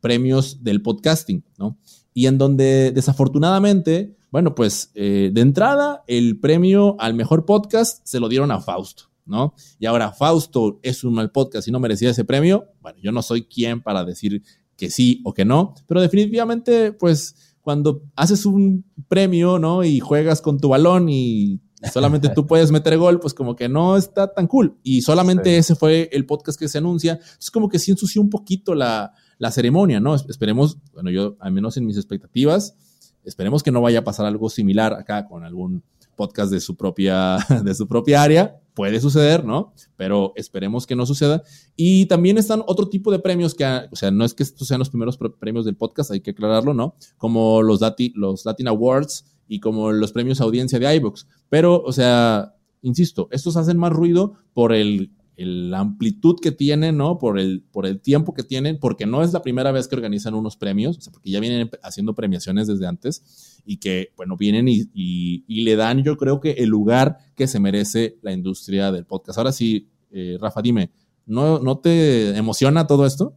premios 0.00 0.62
del 0.62 0.82
podcasting, 0.82 1.44
¿no? 1.58 1.78
Y 2.12 2.26
en 2.26 2.38
donde 2.38 2.92
desafortunadamente, 2.92 4.16
bueno, 4.30 4.54
pues 4.54 4.90
eh, 4.94 5.30
de 5.32 5.40
entrada 5.40 6.02
el 6.06 6.38
premio 6.40 6.96
al 6.98 7.14
mejor 7.14 7.44
podcast 7.44 8.00
se 8.04 8.20
lo 8.20 8.28
dieron 8.28 8.50
a 8.50 8.60
Fausto. 8.60 9.04
¿no? 9.26 9.54
Y 9.78 9.86
ahora 9.86 10.12
Fausto 10.12 10.80
es 10.82 11.04
un 11.04 11.14
mal 11.14 11.30
podcast 11.30 11.68
y 11.68 11.70
no 11.70 11.78
merecía 11.78 12.10
ese 12.10 12.24
premio. 12.24 12.66
Bueno, 12.80 12.98
yo 13.00 13.12
no 13.12 13.22
soy 13.22 13.44
quien 13.44 13.80
para 13.80 14.04
decir 14.04 14.42
que 14.76 14.90
sí 14.90 15.20
o 15.24 15.32
que 15.32 15.44
no, 15.44 15.74
pero 15.86 16.00
definitivamente, 16.00 16.92
pues 16.92 17.56
cuando 17.60 18.02
haces 18.16 18.44
un 18.44 18.84
premio, 19.08 19.58
¿no? 19.58 19.84
Y 19.84 20.00
juegas 20.00 20.40
con 20.40 20.58
tu 20.58 20.70
balón 20.70 21.08
y 21.08 21.60
solamente 21.92 22.28
tú 22.28 22.46
puedes 22.46 22.70
meter 22.70 22.98
gol, 22.98 23.20
pues 23.20 23.34
como 23.34 23.56
que 23.56 23.68
no 23.68 23.96
está 23.96 24.32
tan 24.32 24.46
cool. 24.46 24.78
Y 24.82 25.02
solamente 25.02 25.56
ese 25.56 25.74
fue 25.74 26.08
el 26.12 26.26
podcast 26.26 26.58
que 26.58 26.68
se 26.68 26.78
anuncia. 26.78 27.18
Es 27.38 27.50
como 27.50 27.68
que 27.68 27.78
sí 27.78 27.90
ensució 27.90 28.20
un 28.20 28.30
poquito 28.30 28.74
la, 28.74 29.14
la 29.38 29.50
ceremonia, 29.50 30.00
¿no? 30.00 30.14
Esperemos, 30.14 30.78
bueno, 30.92 31.10
yo 31.10 31.36
al 31.40 31.52
menos 31.52 31.76
en 31.76 31.86
mis 31.86 31.96
expectativas, 31.96 32.76
esperemos 33.24 33.62
que 33.62 33.70
no 33.70 33.80
vaya 33.80 34.00
a 34.00 34.04
pasar 34.04 34.26
algo 34.26 34.50
similar 34.50 34.92
acá 34.92 35.26
con 35.26 35.44
algún 35.44 35.82
podcast 36.20 36.52
de 36.52 36.60
su 36.60 36.76
propia, 36.76 37.38
de 37.64 37.74
su 37.74 37.88
propia 37.88 38.22
área. 38.22 38.60
Puede 38.74 39.00
suceder, 39.00 39.44
¿no? 39.44 39.72
Pero 39.96 40.32
esperemos 40.36 40.86
que 40.86 40.94
no 40.94 41.06
suceda. 41.06 41.42
Y 41.76 42.06
también 42.06 42.36
están 42.36 42.62
otro 42.66 42.88
tipo 42.88 43.10
de 43.10 43.18
premios 43.18 43.54
que, 43.54 43.64
o 43.90 43.96
sea, 43.96 44.10
no 44.10 44.24
es 44.24 44.34
que 44.34 44.42
estos 44.42 44.68
sean 44.68 44.78
los 44.78 44.90
primeros 44.90 45.18
premios 45.38 45.64
del 45.64 45.76
podcast, 45.76 46.10
hay 46.10 46.20
que 46.20 46.32
aclararlo, 46.32 46.74
¿no? 46.74 46.94
Como 47.16 47.62
los, 47.62 47.80
los 48.14 48.44
Latin 48.44 48.68
Awards 48.68 49.24
y 49.50 49.58
como 49.58 49.90
los 49.90 50.12
premios 50.12 50.40
audiencia 50.40 50.78
de 50.78 50.94
iVoox. 50.94 51.26
Pero, 51.48 51.82
o 51.82 51.92
sea, 51.92 52.54
insisto, 52.82 53.26
estos 53.32 53.56
hacen 53.56 53.78
más 53.78 53.92
ruido 53.92 54.34
por 54.54 54.72
el 54.72 55.10
la 55.36 55.78
amplitud 55.78 56.36
que 56.40 56.52
tienen, 56.52 56.98
¿no? 56.98 57.18
Por 57.18 57.38
el, 57.38 57.62
por 57.72 57.86
el 57.86 58.00
tiempo 58.00 58.34
que 58.34 58.42
tienen, 58.42 58.78
porque 58.78 59.06
no 59.06 59.22
es 59.22 59.32
la 59.32 59.40
primera 59.40 59.72
vez 59.72 59.88
que 59.88 59.96
organizan 59.96 60.34
unos 60.34 60.56
premios, 60.56 60.98
o 60.98 61.00
sea, 61.00 61.12
porque 61.12 61.30
ya 61.30 61.40
vienen 61.40 61.70
haciendo 61.82 62.14
premiaciones 62.14 62.66
desde 62.66 62.86
antes 62.86 63.62
y 63.64 63.78
que, 63.78 64.12
bueno, 64.16 64.36
vienen 64.36 64.66
y, 64.68 65.62
le 65.64 65.76
dan, 65.76 66.02
yo 66.02 66.18
creo 66.18 66.40
que 66.40 66.50
el 66.52 66.68
lugar 66.68 67.16
que 67.36 67.46
se 67.46 67.58
merece 67.58 68.18
la 68.20 68.32
industria 68.32 68.92
del 68.92 69.06
podcast. 69.06 69.38
Ahora 69.38 69.52
sí, 69.52 69.88
eh, 70.10 70.36
Rafa, 70.38 70.60
dime, 70.60 70.90
¿no, 71.24 71.58
¿no 71.58 71.78
te 71.78 72.36
emociona 72.36 72.86
todo 72.86 73.06
esto? 73.06 73.34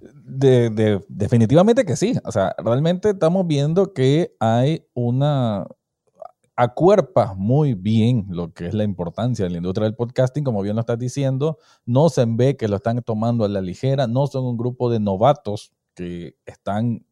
De, 0.00 1.00
definitivamente 1.08 1.84
que 1.84 1.96
sí. 1.96 2.14
O 2.24 2.32
sea, 2.32 2.54
realmente 2.58 3.10
estamos 3.10 3.46
viendo 3.46 3.92
que 3.92 4.34
hay 4.40 4.86
una, 4.94 5.66
acuerpa 6.56 7.34
muy 7.34 7.74
bien 7.74 8.26
lo 8.30 8.52
que 8.52 8.66
es 8.66 8.74
la 8.74 8.84
importancia 8.84 9.44
de 9.44 9.50
la 9.50 9.58
industria 9.58 9.84
del 9.84 9.94
podcasting, 9.94 10.42
como 10.42 10.62
bien 10.62 10.74
lo 10.74 10.80
estás 10.80 10.98
diciendo, 10.98 11.58
no 11.84 12.08
se 12.08 12.24
ve 12.26 12.56
que 12.56 12.68
lo 12.68 12.76
están 12.76 13.02
tomando 13.02 13.44
a 13.44 13.48
la 13.48 13.60
ligera, 13.60 14.06
no 14.06 14.26
son 14.26 14.44
un 14.46 14.56
grupo 14.56 14.90
de 14.90 14.98
novatos 14.98 15.72
que 15.94 16.36
están 16.46 17.04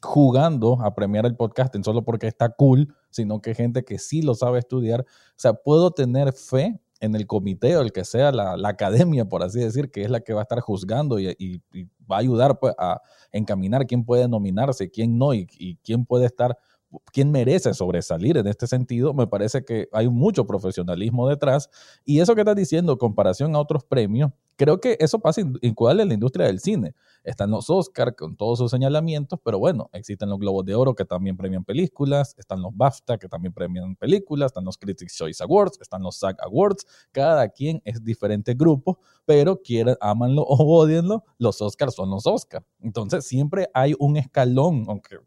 jugando 0.00 0.80
a 0.82 0.94
premiar 0.94 1.26
el 1.26 1.36
podcasting 1.36 1.84
solo 1.84 2.04
porque 2.04 2.28
está 2.28 2.50
cool, 2.50 2.94
sino 3.10 3.40
que 3.40 3.54
gente 3.54 3.84
que 3.84 3.98
sí 3.98 4.22
lo 4.22 4.34
sabe 4.34 4.60
estudiar. 4.60 5.02
O 5.02 5.36
sea, 5.36 5.54
puedo 5.54 5.90
tener 5.90 6.32
fe 6.32 6.80
en 7.02 7.16
el 7.16 7.26
comité 7.26 7.76
o 7.76 7.82
el 7.82 7.92
que 7.92 8.04
sea 8.04 8.30
la, 8.30 8.56
academia, 8.68 9.24
por 9.24 9.42
así 9.42 9.58
decir, 9.58 9.90
que 9.90 10.02
es 10.02 10.10
la 10.10 10.20
que 10.20 10.32
va 10.32 10.40
a 10.40 10.44
estar 10.44 10.60
juzgando 10.60 11.18
y, 11.18 11.60
va 12.10 12.16
a 12.16 12.20
ayudar 12.20 12.60
pues, 12.60 12.74
a 12.78 13.02
encaminar 13.32 13.86
quién 13.86 14.04
puede 14.04 14.28
nominarse, 14.28 14.88
quién 14.88 15.18
no 15.18 15.34
y, 15.34 15.48
y 15.58 15.76
quién 15.76 16.06
puede 16.06 16.26
estar 16.26 16.56
quién 17.12 17.30
merece 17.30 17.74
sobresalir 17.74 18.36
en 18.36 18.46
este 18.46 18.66
sentido, 18.66 19.14
me 19.14 19.26
parece 19.26 19.64
que 19.64 19.88
hay 19.92 20.08
mucho 20.08 20.46
profesionalismo 20.46 21.28
detrás. 21.28 21.70
Y 22.04 22.20
eso 22.20 22.34
que 22.34 22.42
estás 22.42 22.56
diciendo, 22.56 22.98
comparación 22.98 23.54
a 23.54 23.60
otros 23.60 23.84
premios, 23.84 24.30
creo 24.56 24.80
que 24.80 24.96
eso 25.00 25.18
pasa 25.18 25.40
en 25.40 25.58
la 25.62 26.14
industria 26.14 26.46
del 26.46 26.60
cine. 26.60 26.94
Están 27.24 27.50
los 27.50 27.70
Oscars 27.70 28.14
con 28.16 28.36
todos 28.36 28.58
sus 28.58 28.70
señalamientos, 28.70 29.38
pero 29.44 29.58
bueno, 29.58 29.88
existen 29.92 30.28
los 30.28 30.38
Globos 30.38 30.64
de 30.64 30.74
Oro 30.74 30.94
que 30.94 31.04
también 31.04 31.36
premian 31.36 31.64
películas, 31.64 32.34
están 32.38 32.62
los 32.62 32.76
BAFTA 32.76 33.18
que 33.18 33.28
también 33.28 33.52
premian 33.52 33.96
películas, 33.96 34.46
están 34.46 34.64
los 34.64 34.76
Critics 34.76 35.16
Choice 35.16 35.42
Awards, 35.42 35.78
están 35.80 36.02
los 36.02 36.16
SAG 36.16 36.36
Awards, 36.42 36.86
cada 37.12 37.48
quien 37.48 37.80
es 37.84 38.02
diferente 38.04 38.54
grupo, 38.54 38.98
pero 39.24 39.60
quieran, 39.60 39.96
amanlo 40.00 40.42
o 40.42 40.56
odienlo, 40.82 41.24
los 41.38 41.60
Oscars 41.62 41.94
son 41.94 42.10
los 42.10 42.26
Oscars. 42.26 42.66
Entonces 42.80 43.24
siempre 43.24 43.68
hay 43.74 43.94
un 43.98 44.16
escalón, 44.16 44.84
aunque 44.88 45.18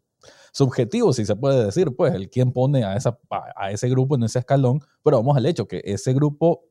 subjetivo, 0.56 1.12
si 1.12 1.26
se 1.26 1.36
puede 1.36 1.66
decir, 1.66 1.94
pues 1.94 2.14
el 2.14 2.30
quien 2.30 2.50
pone 2.50 2.82
a, 2.82 2.96
esa, 2.96 3.18
a 3.54 3.70
ese 3.70 3.90
grupo 3.90 4.14
en 4.14 4.22
ese 4.22 4.38
escalón, 4.38 4.80
pero 5.02 5.18
vamos 5.18 5.36
al 5.36 5.44
hecho 5.44 5.68
que 5.68 5.82
ese 5.84 6.14
grupo 6.14 6.64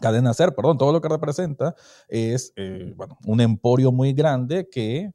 Cadena 0.00 0.32
Ser, 0.34 0.54
perdón, 0.54 0.78
todo 0.78 0.92
lo 0.92 1.00
que 1.00 1.08
representa 1.08 1.74
es 2.06 2.52
eh, 2.54 2.92
bueno, 2.96 3.18
un 3.26 3.40
emporio 3.40 3.90
muy 3.90 4.12
grande 4.12 4.68
que 4.70 5.10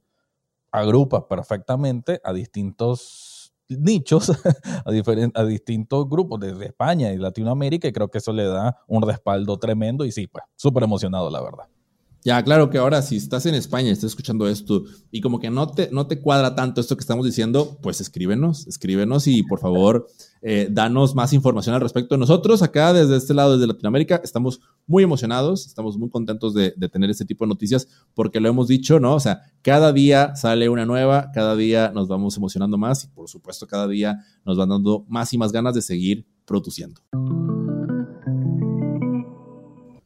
agrupa 0.70 1.28
perfectamente 1.28 2.20
a 2.22 2.34
distintos 2.34 3.54
nichos, 3.68 4.30
a, 4.84 5.40
a 5.40 5.44
distintos 5.46 6.06
grupos 6.06 6.40
desde 6.40 6.66
España 6.66 7.14
y 7.14 7.16
Latinoamérica, 7.16 7.88
y 7.88 7.92
creo 7.92 8.10
que 8.10 8.18
eso 8.18 8.34
le 8.34 8.44
da 8.44 8.76
un 8.86 9.00
respaldo 9.00 9.58
tremendo 9.58 10.04
y 10.04 10.12
sí, 10.12 10.26
pues 10.26 10.44
súper 10.56 10.82
emocionado, 10.82 11.30
la 11.30 11.40
verdad. 11.40 11.79
Ya, 12.22 12.42
claro 12.42 12.68
que 12.68 12.76
ahora 12.76 13.00
si 13.00 13.16
estás 13.16 13.46
en 13.46 13.54
España 13.54 13.88
y 13.88 13.92
estás 13.92 14.10
escuchando 14.10 14.46
esto 14.46 14.84
y 15.10 15.22
como 15.22 15.40
que 15.40 15.48
no 15.48 15.70
te, 15.70 15.88
no 15.90 16.06
te 16.06 16.20
cuadra 16.20 16.54
tanto 16.54 16.80
esto 16.80 16.94
que 16.94 17.00
estamos 17.00 17.24
diciendo, 17.24 17.78
pues 17.80 18.00
escríbenos, 18.02 18.66
escríbenos 18.66 19.26
y 19.26 19.42
por 19.42 19.58
favor 19.58 20.06
eh, 20.42 20.68
danos 20.70 21.14
más 21.14 21.32
información 21.32 21.74
al 21.74 21.80
respecto. 21.80 22.18
Nosotros 22.18 22.62
acá 22.62 22.92
desde 22.92 23.16
este 23.16 23.32
lado, 23.32 23.54
desde 23.54 23.66
Latinoamérica, 23.66 24.20
estamos 24.22 24.60
muy 24.86 25.02
emocionados, 25.02 25.66
estamos 25.66 25.96
muy 25.96 26.10
contentos 26.10 26.52
de, 26.52 26.74
de 26.76 26.88
tener 26.90 27.08
este 27.08 27.24
tipo 27.24 27.44
de 27.46 27.48
noticias 27.48 27.88
porque 28.12 28.38
lo 28.38 28.50
hemos 28.50 28.68
dicho, 28.68 29.00
¿no? 29.00 29.14
O 29.14 29.20
sea, 29.20 29.40
cada 29.62 29.92
día 29.94 30.36
sale 30.36 30.68
una 30.68 30.84
nueva, 30.84 31.30
cada 31.32 31.56
día 31.56 31.90
nos 31.94 32.06
vamos 32.08 32.36
emocionando 32.36 32.76
más 32.76 33.04
y 33.04 33.08
por 33.08 33.30
supuesto 33.30 33.66
cada 33.66 33.88
día 33.88 34.18
nos 34.44 34.58
van 34.58 34.68
dando 34.68 35.06
más 35.08 35.32
y 35.32 35.38
más 35.38 35.52
ganas 35.52 35.74
de 35.74 35.80
seguir 35.80 36.26
produciendo. 36.44 37.00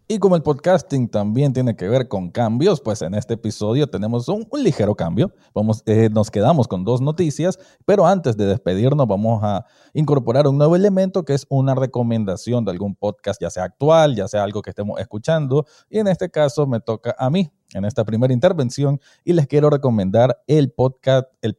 Y 0.07 0.19
como 0.19 0.37
el 0.37 0.43
podcasting 0.43 1.09
también 1.09 1.55
tiene 1.55 1.77
que 1.77 1.89
ver 1.89 2.09
con 2.09 2.31
cambios, 2.31 2.83
pues 2.83 3.01
en 3.01 3.15
este 3.15 3.35
episodio 3.35 3.87
tenemos 3.87 4.29
un, 4.29 4.47
ligero 4.53 4.95
cambio. 4.95 5.33
Vamos, 5.55 5.83
eh, 5.87 6.11
nos 6.13 6.31
quedamos 6.31 6.69
con 6.69 6.85
dos 6.85 7.01
noticias, 7.01 7.59
pero 7.87 8.07
antes 8.07 8.37
de 8.37 8.45
despedirnos 8.45 9.07
vamos 9.07 9.43
a 9.43 9.65
incorporar 9.95 10.47
un 10.47 10.59
nuevo 10.59 10.77
elemento 10.77 11.25
que 11.25 11.33
es 11.33 11.47
una 11.49 11.75
recomendación 11.75 12.67
de 12.67 12.73
algún 12.73 12.95
podcast, 12.95 13.41
ya 13.41 13.49
sea 13.49 13.65
actual, 13.65 14.15
ya 14.15 14.29
sea 14.29 14.45
algo 14.45 14.61
que 14.61 14.69
estemos 14.69 15.01
escuchando. 15.01 15.65
Y 15.89 16.01
en 16.01 16.09
este 16.09 16.29
caso 16.29 16.67
me 16.67 16.81
toca 16.81 17.17
a 17.19 17.31
mí 17.31 17.51
en 17.73 17.85
esta 17.85 18.05
primera 18.05 18.33
intervención 18.33 19.01
y 19.25 19.33
les 19.33 19.47
quiero 19.47 19.71
recomendar 19.71 20.43
el 20.47 20.71
podcast, 20.71 21.29
el 21.41 21.57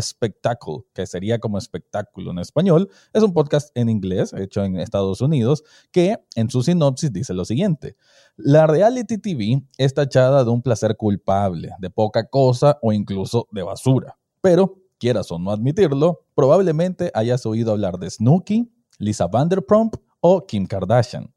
Spectacle, 0.00 0.84
que 0.94 1.06
sería 1.06 1.38
como 1.38 1.58
espectáculo 1.58 2.30
en 2.30 2.38
español. 2.38 2.88
Es 3.12 3.22
un 3.22 3.32
podcast 3.32 3.70
en 3.76 3.88
inglés 3.88 4.32
hecho 4.32 4.64
en 4.64 4.76
Estados 4.78 5.20
Unidos 5.20 5.64
que 5.90 6.16
en 6.34 6.50
su 6.50 6.62
sinopsis 6.62 7.12
dice 7.12 7.34
lo 7.34 7.44
siguiente. 7.44 7.96
La 8.36 8.66
reality 8.66 9.18
TV 9.18 9.62
es 9.76 9.94
tachada 9.94 10.44
de 10.44 10.50
un 10.50 10.62
placer 10.62 10.96
culpable, 10.96 11.70
de 11.78 11.90
poca 11.90 12.28
cosa 12.28 12.78
o 12.82 12.92
incluso 12.92 13.48
de 13.50 13.62
basura. 13.62 14.16
Pero, 14.40 14.78
quieras 14.98 15.30
o 15.30 15.38
no 15.38 15.50
admitirlo, 15.50 16.26
probablemente 16.34 17.10
hayas 17.14 17.44
oído 17.46 17.72
hablar 17.72 17.98
de 17.98 18.10
Snooki, 18.10 18.72
Lisa 18.98 19.26
Vanderpump 19.26 19.96
o 20.20 20.46
Kim 20.46 20.66
Kardashian. 20.66 21.32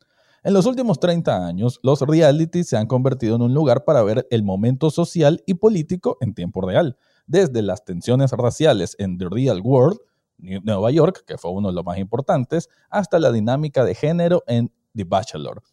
En 0.46 0.54
los 0.54 0.66
últimos 0.66 1.00
30 1.00 1.48
años, 1.48 1.80
los 1.84 2.02
realities 2.02 2.68
se 2.68 2.76
han 2.76 2.86
convertido 2.86 3.38
en 3.38 3.44
un 3.44 3.54
lugar 3.54 3.86
para 3.86 4.04
ver 4.04 4.28
el 4.30 4.44
momento 4.44 4.92
social 4.92 5.42
y 5.46 5.54
político 5.54 6.18
en 6.20 6.34
tiempo 6.34 6.60
real, 6.60 6.98
desde 7.26 7.62
las 7.62 7.86
tensiones 7.86 8.32
raciales 8.32 8.98
en 9.00 9.18
The 9.18 9.30
Real 9.32 9.62
World, 9.62 10.00
Nueva 10.38 10.92
York, 10.92 11.24
que 11.26 11.38
fue 11.38 11.52
uno 11.52 11.70
de 11.70 11.76
los 11.76 11.86
más 11.86 11.98
importantes, 11.98 12.68
hasta 12.90 13.20
la 13.20 13.32
dinámica 13.32 13.86
de 13.86 13.96
género 13.96 14.44
en 14.46 14.70
The 14.94 15.06
Bachelor. 15.06 15.64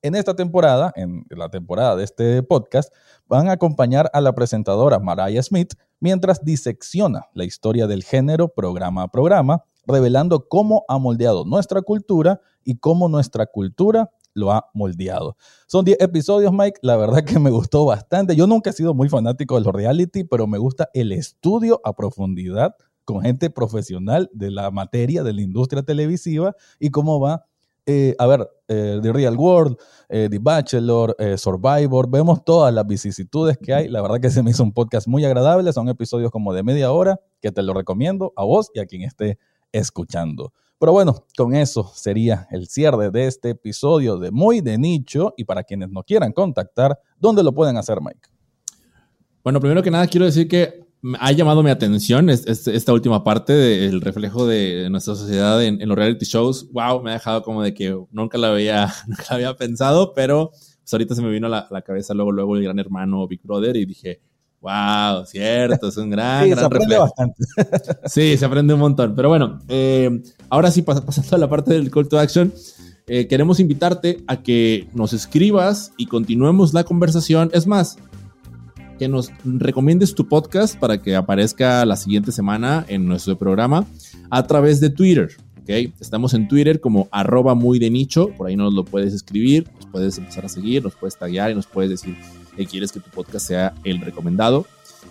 En 0.00 0.14
esta 0.14 0.36
temporada, 0.36 0.92
en 0.94 1.26
la 1.30 1.48
temporada 1.48 1.96
de 1.96 2.04
este 2.04 2.44
podcast, 2.44 2.94
van 3.26 3.48
a 3.48 3.52
acompañar 3.52 4.10
a 4.12 4.20
la 4.20 4.32
presentadora 4.32 5.00
Mariah 5.00 5.42
Smith 5.42 5.74
mientras 5.98 6.44
disecciona 6.44 7.26
la 7.34 7.42
historia 7.42 7.88
del 7.88 8.04
género 8.04 8.46
programa 8.46 9.02
a 9.02 9.08
programa, 9.08 9.64
revelando 9.88 10.46
cómo 10.48 10.84
ha 10.86 10.98
moldeado 10.98 11.44
nuestra 11.44 11.82
cultura 11.82 12.40
y 12.62 12.78
cómo 12.78 13.08
nuestra 13.08 13.46
cultura 13.46 14.08
lo 14.34 14.52
ha 14.52 14.66
moldeado. 14.74 15.36
Son 15.66 15.84
10 15.84 15.98
episodios, 16.00 16.52
Mike. 16.52 16.80
La 16.82 16.96
verdad 16.96 17.24
que 17.24 17.38
me 17.38 17.50
gustó 17.50 17.84
bastante. 17.84 18.36
Yo 18.36 18.46
nunca 18.46 18.70
he 18.70 18.72
sido 18.72 18.94
muy 18.94 19.08
fanático 19.08 19.56
de 19.56 19.62
los 19.62 19.74
reality, 19.74 20.24
pero 20.24 20.46
me 20.46 20.58
gusta 20.58 20.88
el 20.94 21.12
estudio 21.12 21.80
a 21.84 21.94
profundidad 21.94 22.74
con 23.04 23.22
gente 23.22 23.50
profesional 23.50 24.30
de 24.32 24.50
la 24.50 24.70
materia, 24.70 25.22
de 25.22 25.32
la 25.32 25.40
industria 25.42 25.82
televisiva 25.82 26.54
y 26.78 26.90
cómo 26.90 27.20
va. 27.20 27.44
Eh, 27.86 28.14
a 28.18 28.26
ver, 28.26 28.48
eh, 28.68 29.00
The 29.02 29.12
Real 29.12 29.36
World, 29.36 29.76
eh, 30.08 30.28
The 30.30 30.38
Bachelor, 30.38 31.16
Survivor, 31.36 32.08
vemos 32.08 32.44
todas 32.44 32.72
las 32.72 32.86
vicisitudes 32.86 33.58
que 33.58 33.74
hay. 33.74 33.88
La 33.88 34.00
verdad 34.00 34.20
que 34.20 34.30
se 34.30 34.42
me 34.42 34.50
hizo 34.50 34.62
un 34.62 34.72
podcast 34.72 35.08
muy 35.08 35.24
agradable. 35.24 35.72
Son 35.72 35.88
episodios 35.88 36.30
como 36.30 36.52
de 36.52 36.62
media 36.62 36.92
hora 36.92 37.18
que 37.40 37.50
te 37.50 37.62
lo 37.62 37.74
recomiendo 37.74 38.32
a 38.36 38.44
vos 38.44 38.70
y 38.74 38.78
a 38.78 38.86
quien 38.86 39.02
esté 39.02 39.38
escuchando. 39.72 40.52
Pero 40.80 40.92
bueno, 40.92 41.26
con 41.36 41.54
eso 41.54 41.92
sería 41.94 42.48
el 42.50 42.66
cierre 42.66 43.10
de 43.10 43.26
este 43.26 43.50
episodio 43.50 44.16
de 44.16 44.30
Muy 44.30 44.62
de 44.62 44.78
Nicho. 44.78 45.34
Y 45.36 45.44
para 45.44 45.62
quienes 45.62 45.90
no 45.90 46.02
quieran 46.02 46.32
contactar, 46.32 46.98
¿dónde 47.18 47.42
lo 47.42 47.52
pueden 47.52 47.76
hacer, 47.76 47.98
Mike? 48.00 48.30
Bueno, 49.44 49.60
primero 49.60 49.82
que 49.82 49.90
nada 49.90 50.06
quiero 50.06 50.24
decir 50.24 50.48
que 50.48 50.86
ha 51.18 51.32
llamado 51.32 51.62
mi 51.62 51.68
atención 51.68 52.30
esta 52.30 52.92
última 52.94 53.22
parte 53.22 53.52
del 53.52 54.00
reflejo 54.00 54.46
de 54.46 54.88
nuestra 54.90 55.14
sociedad 55.14 55.62
en, 55.62 55.86
los 55.86 55.98
reality 55.98 56.24
shows. 56.24 56.72
Wow, 56.72 57.02
me 57.02 57.10
ha 57.10 57.14
dejado 57.14 57.42
como 57.42 57.62
de 57.62 57.74
que 57.74 57.94
nunca 58.10 58.38
la 58.38 58.52
había, 58.52 58.90
nunca 59.06 59.34
había 59.34 59.54
pensado, 59.54 60.14
pero 60.14 60.50
pues 60.50 60.94
ahorita 60.94 61.14
se 61.14 61.20
me 61.20 61.30
vino 61.30 61.46
la, 61.46 61.68
cabeza 61.84 62.14
luego, 62.14 62.32
luego 62.32 62.56
el 62.56 62.62
gran 62.62 62.78
hermano 62.78 63.28
Big 63.28 63.42
Brother 63.42 63.76
y 63.76 63.84
dije, 63.84 64.22
Wow, 64.60 65.24
cierto, 65.24 65.88
es 65.88 65.96
un 65.96 66.10
gran, 66.10 66.44
sí, 66.44 66.54
se 66.54 66.64
aprende 66.64 66.98
bastante. 66.98 67.44
sí, 68.06 68.36
se 68.36 68.44
aprende 68.44 68.74
un 68.74 68.80
montón. 68.80 69.14
Pero 69.14 69.28
bueno, 69.28 69.58
eh, 69.68 70.22
ahora 70.48 70.70
sí, 70.70 70.82
pasando 70.82 71.36
a 71.36 71.38
la 71.38 71.48
parte 71.48 71.72
del 71.72 71.90
call 71.90 72.08
to 72.08 72.18
action, 72.18 72.52
eh, 73.06 73.26
queremos 73.26 73.58
invitarte 73.58 74.22
a 74.26 74.42
que 74.42 74.88
nos 74.92 75.12
escribas 75.12 75.92
y 75.96 76.06
continuemos 76.06 76.74
la 76.74 76.84
conversación. 76.84 77.50
Es 77.54 77.66
más, 77.66 77.96
que 78.98 79.08
nos 79.08 79.32
recomiendes 79.44 80.14
tu 80.14 80.28
podcast 80.28 80.78
para 80.78 81.00
que 81.00 81.16
aparezca 81.16 81.86
la 81.86 81.96
siguiente 81.96 82.30
semana 82.30 82.84
en 82.86 83.06
nuestro 83.06 83.38
programa 83.38 83.86
a 84.28 84.46
través 84.46 84.78
de 84.78 84.90
Twitter. 84.90 85.30
¿okay? 85.62 85.94
Estamos 86.00 86.34
en 86.34 86.48
Twitter 86.48 86.80
como 86.80 87.08
arroba 87.10 87.54
muy 87.54 87.78
de 87.78 87.88
nicho, 87.88 88.28
por 88.36 88.48
ahí 88.48 88.56
nos 88.56 88.74
lo 88.74 88.84
puedes 88.84 89.14
escribir, 89.14 89.66
nos 89.76 89.86
puedes 89.86 90.18
empezar 90.18 90.44
a 90.44 90.50
seguir, 90.50 90.84
nos 90.84 90.96
puedes 90.96 91.16
taguear 91.16 91.50
y 91.50 91.54
nos 91.54 91.66
puedes 91.66 91.90
decir 91.90 92.14
que 92.56 92.66
quieres 92.66 92.92
que 92.92 93.00
tu 93.00 93.10
podcast 93.10 93.46
sea 93.46 93.74
el 93.84 94.00
recomendado. 94.00 94.66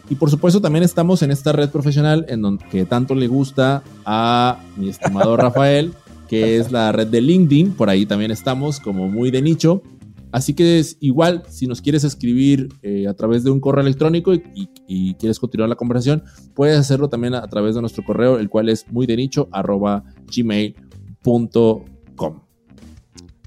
Y 0.10 0.16
por 0.16 0.30
supuesto 0.30 0.62
también 0.62 0.84
estamos 0.84 1.22
en 1.22 1.32
esta 1.32 1.52
red 1.52 1.70
profesional 1.70 2.26
en 2.30 2.42
donde 2.42 2.66
que 2.66 2.86
tanto 2.86 3.16
le 3.16 3.28
gusta 3.28 3.84
a 4.06 4.60
mi 4.76 4.90
estimado 4.90 5.38
Rafael, 5.38 5.94
que 6.28 6.58
es 6.58 6.72
la 6.72 6.92
red 6.92 7.08
de 7.08 7.22
LinkedIn, 7.22 7.74
por 7.74 7.90
ahí 7.90 8.06
también 8.06 8.32
estamos 8.32 8.80
como 8.80 9.08
muy 9.08 9.32
de 9.32 9.42
nicho. 9.42 9.82
Así 10.32 10.54
que 10.54 10.80
es 10.80 10.98
igual, 11.00 11.44
si 11.50 11.66
nos 11.66 11.82
quieres 11.82 12.04
escribir 12.04 12.70
eh, 12.84 13.08
a 13.08 13.16
través 13.16 13.44
de 13.44 13.50
un 13.50 13.60
correo 13.60 13.82
electrónico 13.82 14.32
y, 14.34 15.16
quieres 15.16 15.40
continuar 15.40 15.70
la 15.70 15.76
conversación, 15.76 16.24
puedes 16.54 16.78
hacerlo 16.78 17.10
también 17.10 17.34
a, 17.34 17.48
través 17.48 17.76
de 17.76 17.82
nuestro 17.82 18.04
correo, 18.04 18.38
el 18.38 18.48
cual 18.48 18.70
es 18.70 18.86
muy 18.92 19.08
de 19.08 19.18
nicho 19.18 19.50
arroba 19.52 20.04
gmail.com. 20.36 20.80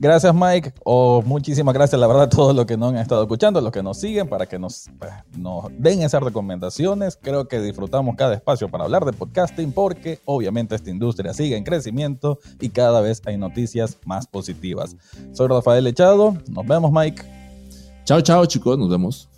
Gracias, 0.03 0.35
Mike. 0.35 0.75
O 0.83 1.23
muchísimas 1.23 1.73
gracias, 1.73 2.01
la 2.01 2.09
verdad, 2.09 2.25
a 2.25 2.29
todos 2.29 2.57
los 2.57 2.67
que 2.67 2.77
nos 2.77 2.93
han 2.93 2.99
estado 2.99 3.23
escuchando, 3.23 3.61
los 3.61 3.71
que 3.71 3.85
nos 3.85 4.01
siguen, 4.01 4.29
para 4.29 4.47
que 4.47 4.59
nos, 4.59 4.91
pues, 4.99 5.13
nos 5.39 5.67
den 5.79 6.03
esas 6.03 6.21
recomendaciones. 6.21 7.17
Creo 7.23 7.47
que 7.47 7.61
disfrutamos 7.61 8.17
cada 8.17 8.35
espacio 8.35 8.69
para 8.69 8.83
hablar 8.83 9.05
de 9.05 9.13
podcasting, 9.13 9.71
porque 9.71 10.19
obviamente 10.25 10.75
esta 10.75 10.91
industria 10.91 11.33
sigue 11.33 11.57
en 11.57 11.63
crecimiento 11.63 12.41
y 12.59 12.71
cada 12.71 13.01
vez 13.01 13.23
hay 13.27 13.37
noticias 13.37 13.97
más 14.05 14.27
positivas. 14.27 14.97
Soy 15.31 15.47
Rafael 15.47 15.87
Echado. 15.87 16.37
Nos 16.49 16.67
vemos, 16.67 16.91
Mike. 16.91 17.23
Chao, 18.05 18.21
chao, 18.23 18.45
chicos. 18.45 18.77
Nos 18.77 18.91
vemos. 18.91 19.32